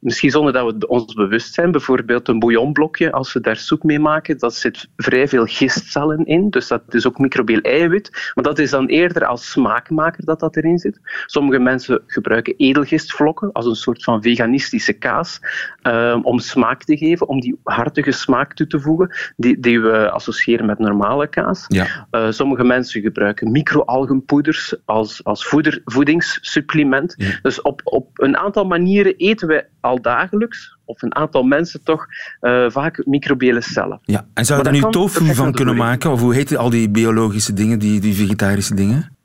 Misschien 0.00 0.30
zonder 0.30 0.52
dat 0.52 0.74
we 0.78 0.88
ons 0.88 1.14
bewust 1.14 1.54
zijn. 1.54 1.70
Bijvoorbeeld 1.70 2.28
een 2.28 2.38
bouillonblokje, 2.38 3.12
als 3.12 3.32
we 3.32 3.40
daar 3.40 3.56
soep 3.56 3.82
mee 3.82 3.98
maken, 3.98 4.38
dat 4.38 4.54
zit 4.54 4.88
vrij 4.96 5.28
veel 5.28 5.44
gistcellen 5.44 6.24
in. 6.24 6.50
Dus 6.50 6.68
dat 6.68 6.94
is 6.94 7.06
ook 7.06 7.18
microbieel 7.18 7.60
eiwit. 7.60 8.32
Maar 8.34 8.44
dat 8.44 8.58
is 8.58 8.70
dan 8.70 8.86
eerder 8.86 9.24
als 9.24 9.50
smaakmaker 9.50 10.24
dat 10.24 10.40
dat 10.40 10.56
erin 10.56 10.78
zit. 10.78 11.00
Sommige 11.26 11.58
mensen 11.58 12.02
gebruiken 12.06 12.54
edelgistvlokken 12.56 13.52
als 13.52 13.66
een 13.66 13.74
soort 13.74 14.02
van 14.02 14.22
veganistische 14.22 14.92
kaas 14.92 15.40
eh, 15.82 16.18
om 16.22 16.38
smaak 16.38 16.84
te 16.84 16.96
geven, 16.96 17.28
om 17.28 17.40
die 17.40 17.58
hartige 17.64 18.12
smaak 18.12 18.54
toe 18.54 18.66
te 18.66 18.80
voegen, 18.80 19.16
die, 19.36 19.60
die 19.60 19.80
we 19.80 20.10
associëren 20.10 20.66
met 20.66 20.78
normale 20.78 21.28
kaas. 21.28 21.64
Ja. 21.68 22.06
Eh, 22.10 22.30
sommige 22.30 22.64
mensen 22.64 23.00
gebruiken 23.00 23.50
microalgenpoeders 23.50 24.74
als, 24.84 25.24
als 25.24 25.46
voeder, 25.46 25.80
voedingssupplement. 25.84 27.14
Ja. 27.16 27.38
Dus 27.42 27.62
op, 27.62 27.80
op 27.84 28.08
een 28.14 28.36
aantal 28.36 28.64
manieren 28.64 29.16
eten 29.16 29.48
we 29.48 29.64
al 29.90 30.02
dagelijks, 30.02 30.76
of 30.84 31.02
een 31.02 31.14
aantal 31.14 31.42
mensen 31.42 31.82
toch, 31.82 32.06
eh, 32.40 32.64
vaak 32.68 33.06
microbiële 33.06 33.60
cellen. 33.60 34.00
ja. 34.02 34.26
En 34.34 34.44
zou 34.44 34.58
je 34.58 34.64
daar 34.64 34.72
nu 34.72 34.90
tofu 34.90 35.34
van 35.34 35.52
kunnen 35.52 35.76
maken? 35.76 36.10
Of 36.10 36.20
hoe 36.20 36.34
heet 36.34 36.56
al 36.56 36.70
die 36.70 36.90
biologische 36.90 37.52
dingen, 37.52 37.78
die, 37.78 38.00
die 38.00 38.14
vegetarische 38.14 38.74
dingen? 38.74 39.18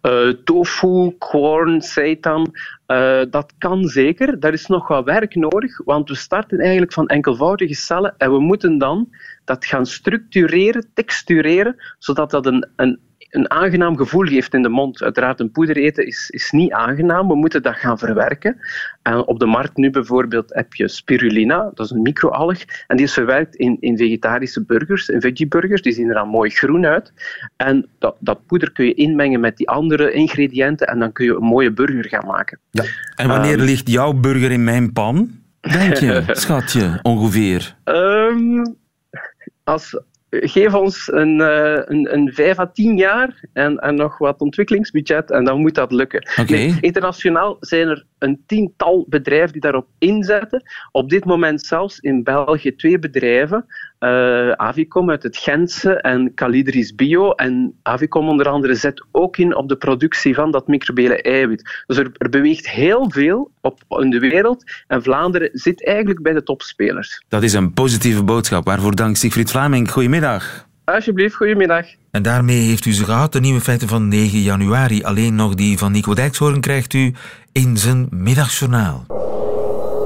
Eh, 0.00 0.28
tofu, 0.44 1.16
corn, 1.18 1.80
seitan, 1.80 2.54
eh, 2.86 3.20
dat 3.30 3.52
kan 3.58 3.84
zeker. 3.84 4.40
Daar 4.40 4.52
is 4.52 4.66
nog 4.66 4.88
wat 4.88 5.04
werk 5.04 5.34
nodig, 5.34 5.84
want 5.84 6.08
we 6.08 6.14
starten 6.14 6.58
eigenlijk 6.58 6.92
van 6.92 7.06
enkelvoudige 7.06 7.74
cellen 7.74 8.14
en 8.18 8.30
we 8.30 8.40
moeten 8.40 8.78
dan 8.78 9.08
dat 9.44 9.64
gaan 9.64 9.86
structureren, 9.86 10.90
textureren, 10.94 11.76
zodat 11.98 12.30
dat 12.30 12.46
een, 12.46 12.68
een, 12.76 12.98
een 13.36 13.50
aangenaam 13.50 13.96
gevoel 13.96 14.24
geeft 14.26 14.54
in 14.54 14.62
de 14.62 14.68
mond. 14.68 15.02
Uiteraard, 15.02 15.40
een 15.40 15.50
poeder 15.50 15.76
eten 15.76 16.06
is, 16.06 16.30
is 16.30 16.50
niet 16.50 16.72
aangenaam. 16.72 17.28
We 17.28 17.34
moeten 17.34 17.62
dat 17.62 17.76
gaan 17.76 17.98
verwerken. 17.98 18.56
En 19.02 19.26
op 19.26 19.38
de 19.38 19.46
markt 19.46 19.76
nu 19.76 19.90
bijvoorbeeld 19.90 20.54
heb 20.54 20.74
je 20.74 20.88
spirulina, 20.88 21.70
dat 21.74 21.86
is 21.86 21.90
een 21.90 22.02
microalg, 22.02 22.58
en 22.86 22.96
die 22.96 23.06
is 23.06 23.12
verwerkt 23.12 23.54
in, 23.56 23.76
in 23.80 23.96
vegetarische 23.96 24.64
burgers, 24.64 25.08
in 25.08 25.20
veggieburgers. 25.20 25.82
Die 25.82 25.92
zien 25.92 26.08
er 26.08 26.14
dan 26.14 26.28
mooi 26.28 26.50
groen 26.50 26.86
uit. 26.86 27.12
En 27.56 27.86
dat, 27.98 28.16
dat 28.20 28.46
poeder 28.46 28.72
kun 28.72 28.84
je 28.86 28.94
inmengen 28.94 29.40
met 29.40 29.56
die 29.56 29.68
andere 29.68 30.12
ingrediënten 30.12 30.86
en 30.86 30.98
dan 30.98 31.12
kun 31.12 31.24
je 31.24 31.34
een 31.36 31.42
mooie 31.42 31.72
burger 31.72 32.08
gaan 32.08 32.26
maken. 32.26 32.58
Ja. 32.70 32.84
En 33.16 33.28
wanneer 33.28 33.56
Ehm. 33.56 33.64
ligt 33.64 33.90
jouw 33.90 34.12
burger 34.12 34.50
in 34.50 34.64
mijn 34.64 34.92
pan? 34.92 35.30
Denk 35.60 35.94
je, 35.96 36.22
schatje, 36.44 36.98
ongeveer? 37.02 37.76
Ehm, 37.84 38.64
als, 39.64 40.00
geef 40.40 40.74
ons 40.74 41.12
een, 41.12 41.40
eh, 41.40 41.82
een, 41.84 42.14
een 42.14 42.32
5 42.32 42.58
à 42.58 42.66
10 42.66 42.96
jaar 42.96 43.44
en, 43.52 43.78
en 43.78 43.94
nog 43.94 44.18
wat 44.18 44.40
ontwikkelingsbudget 44.40 45.30
en 45.30 45.44
dan 45.44 45.60
moet 45.60 45.74
dat 45.74 45.92
lukken. 45.92 46.28
Nee, 46.46 46.76
internationaal 46.80 47.56
zijn 47.60 47.88
er 47.88 48.06
een 48.18 48.42
tiental 48.46 49.06
bedrijven 49.08 49.52
die 49.52 49.60
daarop 49.60 49.86
inzetten. 49.98 50.62
Op 50.92 51.10
dit 51.10 51.24
moment 51.24 51.66
zelfs 51.66 51.98
in 51.98 52.22
België 52.22 52.76
twee 52.76 52.98
bedrijven. 52.98 53.66
Eh, 54.06 54.50
Avicom 54.50 55.10
uit 55.10 55.22
het 55.22 55.36
Gentse 55.36 56.00
en 56.00 56.34
Calidris 56.34 56.94
Bio. 56.94 57.30
En 57.30 57.74
Avicom 57.82 58.28
onder 58.28 58.48
andere 58.48 58.74
zet 58.74 59.04
ook 59.10 59.36
in 59.36 59.56
op 59.56 59.68
de 59.68 59.76
productie 59.76 60.34
van 60.34 60.50
dat 60.50 60.66
microbiële 60.66 61.22
eiwit. 61.22 61.82
Dus 61.86 61.96
er, 61.96 62.10
er 62.12 62.28
beweegt 62.28 62.68
heel 62.68 63.10
veel 63.10 63.50
op, 63.60 63.80
in 63.88 64.10
de 64.10 64.18
wereld 64.18 64.64
en 64.86 65.02
Vlaanderen 65.02 65.50
zit 65.52 65.86
eigenlijk 65.86 66.22
bij 66.22 66.32
de 66.32 66.42
topspelers. 66.42 67.24
Dat 67.28 67.42
is 67.42 67.52
een 67.52 67.72
positieve 67.72 68.22
boodschap. 68.22 68.64
Waarvoor 68.64 68.94
dank 68.94 69.16
Siegfried 69.16 69.50
Vlaming. 69.50 69.90
Goedemiddag. 69.90 70.66
Alsjeblieft, 70.84 71.34
goedemiddag. 71.34 71.86
En 72.10 72.22
daarmee 72.22 72.68
heeft 72.68 72.84
u 72.84 72.92
ze 72.92 73.04
gehad, 73.04 73.32
de 73.32 73.40
nieuwe 73.40 73.60
feiten 73.60 73.88
van 73.88 74.08
9 74.08 74.38
januari. 74.38 75.02
Alleen 75.02 75.34
nog 75.34 75.54
die 75.54 75.78
van 75.78 75.92
Nico 75.92 76.14
Dijkshoorn 76.14 76.60
krijgt 76.60 76.92
u 76.92 77.14
in 77.52 77.76
zijn 77.76 78.06
middagjournaal. 78.10 79.06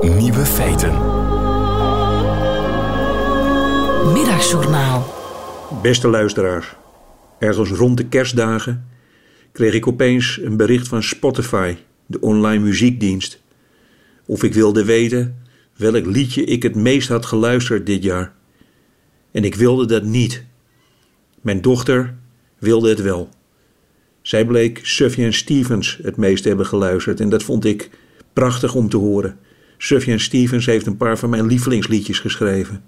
Nieuwe 0.01 0.47
feiten. 0.47 1.10
Middagjournaal. 4.05 5.15
Beste 5.83 6.09
luisteraar, 6.09 6.77
ergens 7.39 7.71
rond 7.71 7.97
de 7.97 8.07
kerstdagen 8.07 8.89
kreeg 9.53 9.75
ik 9.75 9.87
opeens 9.87 10.41
een 10.43 10.57
bericht 10.57 10.89
van 10.89 11.03
Spotify, 11.03 11.77
de 12.07 12.21
online 12.21 12.65
muziekdienst. 12.65 13.41
Of 14.27 14.43
ik 14.43 14.55
wilde 14.55 14.85
weten 14.85 15.43
welk 15.77 16.07
liedje 16.07 16.45
ik 16.45 16.63
het 16.63 16.75
meest 16.75 17.09
had 17.09 17.27
geluisterd 17.27 17.87
dit 17.87 18.03
jaar. 18.03 18.33
En 19.31 19.45
ik 19.45 19.55
wilde 19.55 19.87
dat 19.87 20.03
niet. 20.03 20.45
Mijn 21.41 21.61
dochter 21.61 22.15
wilde 22.59 22.89
het 22.89 23.03
wel. 23.03 23.29
Zij 24.23 24.45
bleek 24.47 24.81
Sufjan 24.83 25.33
Stevens 25.33 25.99
het 26.03 26.17
meest 26.17 26.45
hebben 26.45 26.67
geluisterd 26.67 27.21
en 27.21 27.29
dat 27.29 27.43
vond 27.43 27.65
ik 27.65 27.91
prachtig 28.33 28.75
om 28.75 28.89
te 28.89 28.97
horen. 28.97 29.39
Sufjan 29.79 30.21
Stevens 30.21 30.67
heeft 30.67 30.87
een 30.87 30.97
paar 30.97 31.19
van 31.19 31.31
mijn 31.31 31.47
lievelingsliedjes 31.47 32.19
geschreven. 32.19 32.83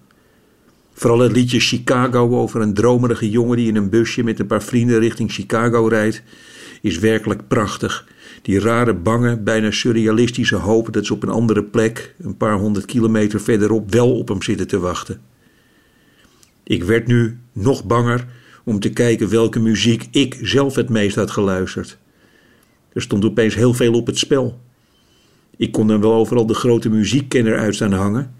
Vooral 0.93 1.19
het 1.19 1.33
liedje 1.33 1.61
Chicago 1.61 2.39
over 2.39 2.61
een 2.61 2.75
dromerige 2.75 3.31
jongen 3.31 3.57
die 3.57 3.69
in 3.69 3.77
een 3.77 3.91
busje 3.91 4.23
met 4.23 4.39
een 4.39 4.47
paar 4.47 4.63
vrienden 4.63 4.99
richting 4.99 5.33
Chicago 5.33 5.87
rijdt, 5.87 6.23
is 6.81 6.99
werkelijk 6.99 7.49
prachtig. 7.49 8.07
Die 8.43 8.61
rare, 8.61 8.95
bange, 8.95 9.39
bijna 9.39 9.71
surrealistische 9.71 10.57
hoop 10.57 10.93
dat 10.93 11.07
ze 11.07 11.15
op 11.15 11.23
een 11.23 11.29
andere 11.29 11.65
plek, 11.65 12.15
een 12.19 12.37
paar 12.37 12.59
honderd 12.59 12.85
kilometer 12.85 13.41
verderop, 13.41 13.93
wel 13.93 14.19
op 14.19 14.29
hem 14.29 14.43
zitten 14.43 14.67
te 14.67 14.79
wachten. 14.79 15.21
Ik 16.63 16.85
werd 16.85 17.07
nu 17.07 17.39
nog 17.53 17.85
banger 17.85 18.27
om 18.65 18.81
te 18.81 18.91
kijken 18.91 19.29
welke 19.29 19.61
muziek 19.61 20.09
ik 20.11 20.39
zelf 20.43 20.75
het 20.75 20.89
meest 20.89 21.17
had 21.17 21.31
geluisterd. 21.31 21.99
Er 22.93 23.03
stond 23.03 23.25
opeens 23.25 23.55
heel 23.55 23.75
veel 23.75 23.95
op 23.95 24.07
het 24.07 24.19
spel. 24.19 24.61
Ik 25.57 25.73
kon 25.73 25.87
dan 25.87 26.01
wel 26.01 26.13
overal 26.13 26.47
de 26.47 26.55
grote 26.55 26.89
muziekkenner 26.89 27.59
uit 27.59 27.75
staan 27.75 27.93
hangen, 27.93 28.35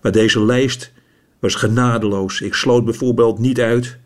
maar 0.00 0.12
deze 0.12 0.44
lijst 0.44 0.92
was 1.42 1.54
genadeloos. 1.54 2.40
Ik 2.40 2.54
sloot 2.54 2.84
bijvoorbeeld 2.84 3.38
niet 3.38 3.60
uit 3.60 3.98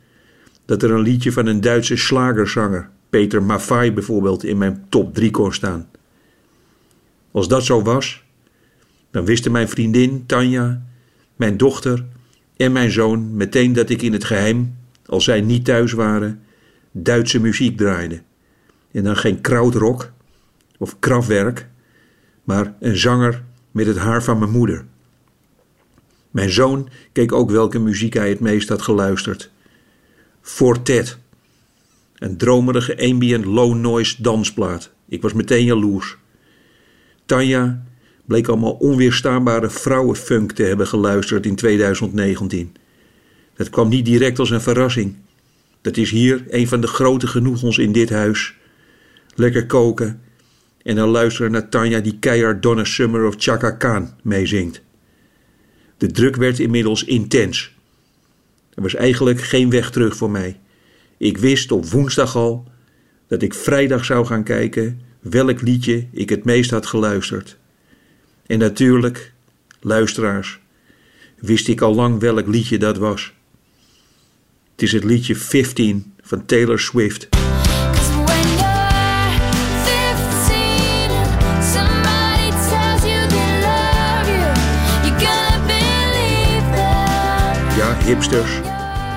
dat 0.65 0.83
er 0.83 0.91
een 0.91 1.01
liedje 1.01 1.33
van 1.33 1.47
een 1.47 1.61
Duitse 1.61 1.97
slagerzanger, 1.97 2.91
Peter 3.11 3.43
Maffay 3.43 3.93
bijvoorbeeld, 3.93 4.45
in 4.45 4.59
mijn 4.59 4.85
top 4.89 5.15
3 5.15 5.31
kon 5.31 5.53
staan. 5.53 5.89
Als 7.31 7.49
dat 7.49 7.65
zo 7.65 7.83
was, 7.83 8.25
dan 9.11 9.25
wisten 9.25 9.53
mijn 9.53 9.69
vriendin 9.69 10.27
Tanja, 10.27 10.83
mijn 11.37 11.57
dochter 11.57 12.05
en 12.57 12.73
mijn 12.73 12.91
zoon 12.91 13.37
meteen 13.37 13.73
dat 13.73 13.91
ik 13.91 14.03
in 14.03 14.13
het 14.13 14.25
geheim, 14.25 14.77
als 15.07 15.25
zij 15.25 15.41
niet 15.41 15.65
thuis 15.65 15.93
waren, 15.93 16.41
Duitse 16.93 17.41
muziek 17.41 17.77
draaide. 17.77 18.23
En 18.93 19.05
dan 19.05 19.17
geen 19.17 19.41
krautrock 19.41 20.13
of 20.79 20.99
krafwerk, 20.99 21.69
maar 22.45 22.75
een 22.81 22.97
zanger 22.97 23.43
met 23.71 23.87
het 23.87 23.99
haar 23.99 24.23
van 24.23 24.39
mijn 24.39 24.51
moeder. 24.51 24.85
Mijn 26.37 26.51
zoon 26.51 26.89
keek 27.13 27.33
ook 27.33 27.51
welke 27.51 27.79
muziek 27.79 28.15
hij 28.15 28.29
het 28.29 28.41
meest 28.41 28.69
had 28.69 28.83
geluisterd. 28.83 29.51
Fortet. 30.41 31.19
Een 32.15 32.37
dromerige 32.37 32.99
ambient 33.09 33.45
low 33.45 33.75
noise 33.75 34.23
dansplaat. 34.23 34.91
Ik 35.09 35.23
was 35.23 35.33
meteen 35.33 35.65
jaloers. 35.65 36.17
Tanja 37.27 37.83
bleek 38.25 38.49
allemaal 38.49 38.73
onweerstaanbare 38.73 39.71
vrouwenfunk 39.71 40.53
te 40.53 40.63
hebben 40.63 40.87
geluisterd 40.87 41.47
in 41.47 41.57
2019. 41.57 42.77
Dat 43.55 43.71
kwam 43.71 43.89
niet 43.89 44.05
direct 44.05 44.39
als 44.39 44.51
een 44.51 44.61
verrassing. 44.61 45.15
Dat 45.81 45.97
is 45.97 46.11
hier 46.11 46.45
een 46.49 46.69
van 46.69 46.81
de 46.81 46.87
grote 46.87 47.27
genoegens 47.27 47.79
in 47.79 47.93
dit 47.93 48.11
huis. 48.11 48.55
Lekker 49.35 49.67
koken 49.67 50.21
en 50.83 50.97
dan 50.97 51.09
luisteren 51.09 51.51
naar 51.51 51.69
Tanja 51.69 52.01
die 52.01 52.19
keihard 52.19 52.63
Donna 52.63 52.85
Summer 52.85 53.27
of 53.27 53.35
Chaka 53.39 53.71
Khan 53.71 54.11
meezingt. 54.23 54.85
De 55.97 56.11
druk 56.11 56.37
werd 56.37 56.59
inmiddels 56.59 57.05
intens. 57.05 57.75
Er 58.75 58.83
was 58.83 58.95
eigenlijk 58.95 59.41
geen 59.41 59.71
weg 59.71 59.91
terug 59.91 60.17
voor 60.17 60.31
mij. 60.31 60.61
Ik 61.17 61.39
wist 61.39 61.73
op 61.73 61.87
woensdag 61.87 62.37
al 62.37 62.69
dat 63.27 63.43
ik 63.43 63.55
vrijdag 63.55 64.05
zou 64.05 64.27
gaan 64.27 64.45
kijken 64.45 65.01
welk 65.21 65.61
liedje 65.61 66.07
ik 66.13 66.29
het 66.29 66.45
meest 66.45 66.71
had 66.71 66.87
geluisterd. 66.87 67.57
En 68.47 68.59
natuurlijk, 68.59 69.33
luisteraars, 69.81 70.61
wist 71.39 71.69
ik 71.69 71.81
al 71.81 71.95
lang 71.95 72.21
welk 72.21 72.47
liedje 72.47 72.79
dat 72.79 72.99
was. 72.99 73.35
Het 74.73 74.83
is 74.83 74.93
het 74.93 75.05
liedje 75.05 75.37
15 75.37 76.13
van 76.21 76.47
Taylor 76.47 76.79
Swift. 76.79 77.29
Hipsters 88.07 88.61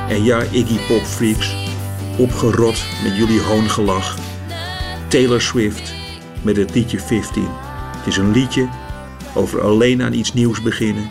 en 0.07 0.23
ja, 0.23 0.41
Iggy 0.41 0.77
Pop 0.87 1.01
freaks, 1.01 1.55
opgerot 2.17 2.85
met 3.03 3.15
jullie 3.15 3.41
hoongelach. 3.41 4.17
Taylor 5.07 5.41
Swift 5.41 5.93
met 6.41 6.57
het 6.57 6.75
liedje 6.75 6.99
15. 6.99 7.47
Het 7.97 8.07
is 8.07 8.17
een 8.17 8.31
liedje 8.31 8.69
over 9.35 9.61
alleen 9.61 10.01
aan 10.01 10.13
iets 10.13 10.33
nieuws 10.33 10.61
beginnen 10.61 11.09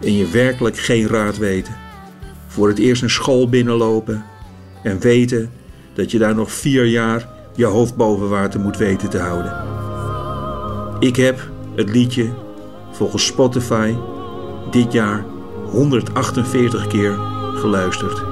en 0.00 0.16
je 0.16 0.28
werkelijk 0.28 0.78
geen 0.78 1.06
raad 1.06 1.38
weten. 1.38 1.76
Voor 2.46 2.68
het 2.68 2.78
eerst 2.78 3.02
een 3.02 3.10
school 3.10 3.48
binnenlopen 3.48 4.24
en 4.82 5.00
weten 5.00 5.50
dat 5.94 6.10
je 6.10 6.18
daar 6.18 6.34
nog 6.34 6.52
vier 6.52 6.84
jaar 6.84 7.28
je 7.54 7.64
hoofd 7.64 7.96
boven 7.96 8.28
water 8.28 8.60
moet 8.60 8.76
weten 8.76 9.10
te 9.10 9.18
houden. 9.18 9.56
Ik 10.98 11.16
heb 11.16 11.50
het 11.76 11.90
liedje 11.90 12.28
volgens 12.90 13.26
Spotify 13.26 13.94
dit 14.70 14.92
jaar 14.92 15.24
148 15.70 16.86
keer 16.86 17.18
geluisterd. 17.54 18.22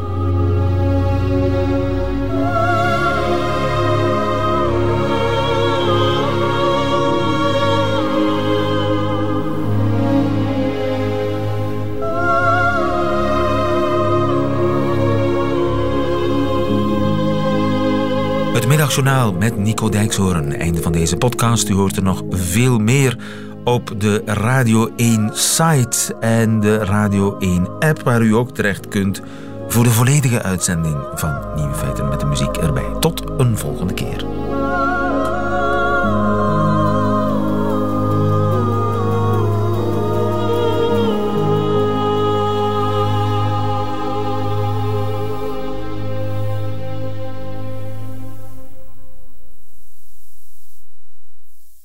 Het 18.55 18.67
middagjournaal 18.67 19.33
met 19.33 19.57
Nico 19.57 19.89
Dijkshoorn. 19.89 20.53
Einde 20.53 20.83
van 20.83 20.93
deze 20.93 21.17
podcast. 21.17 21.69
U 21.69 21.75
hoort 21.75 21.97
er 21.97 22.03
nog 22.03 22.23
veel 22.31 22.79
meer 22.79 23.17
op 23.75 24.01
de 24.01 24.23
Radio 24.25 24.91
1 24.97 25.31
site 25.33 26.15
en 26.21 26.61
de 26.61 26.85
Radio 26.85 27.39
1 27.39 27.69
app, 27.79 28.03
waar 28.03 28.23
u 28.23 28.35
ook 28.35 28.51
terecht 28.51 28.89
kunt 28.89 29.23
voor 29.69 29.85
de 29.85 29.91
volledige 29.91 30.43
uitzending 30.43 30.97
van 31.15 31.39
Nieuwe 31.55 31.75
Feiten 31.75 32.09
met 32.09 32.21
de 32.21 32.27
muziek 32.27 32.57
erbij. 32.57 32.97
Tot 33.01 33.25
een 33.39 33.59
volgende 33.59 33.95
keer. 33.95 34.48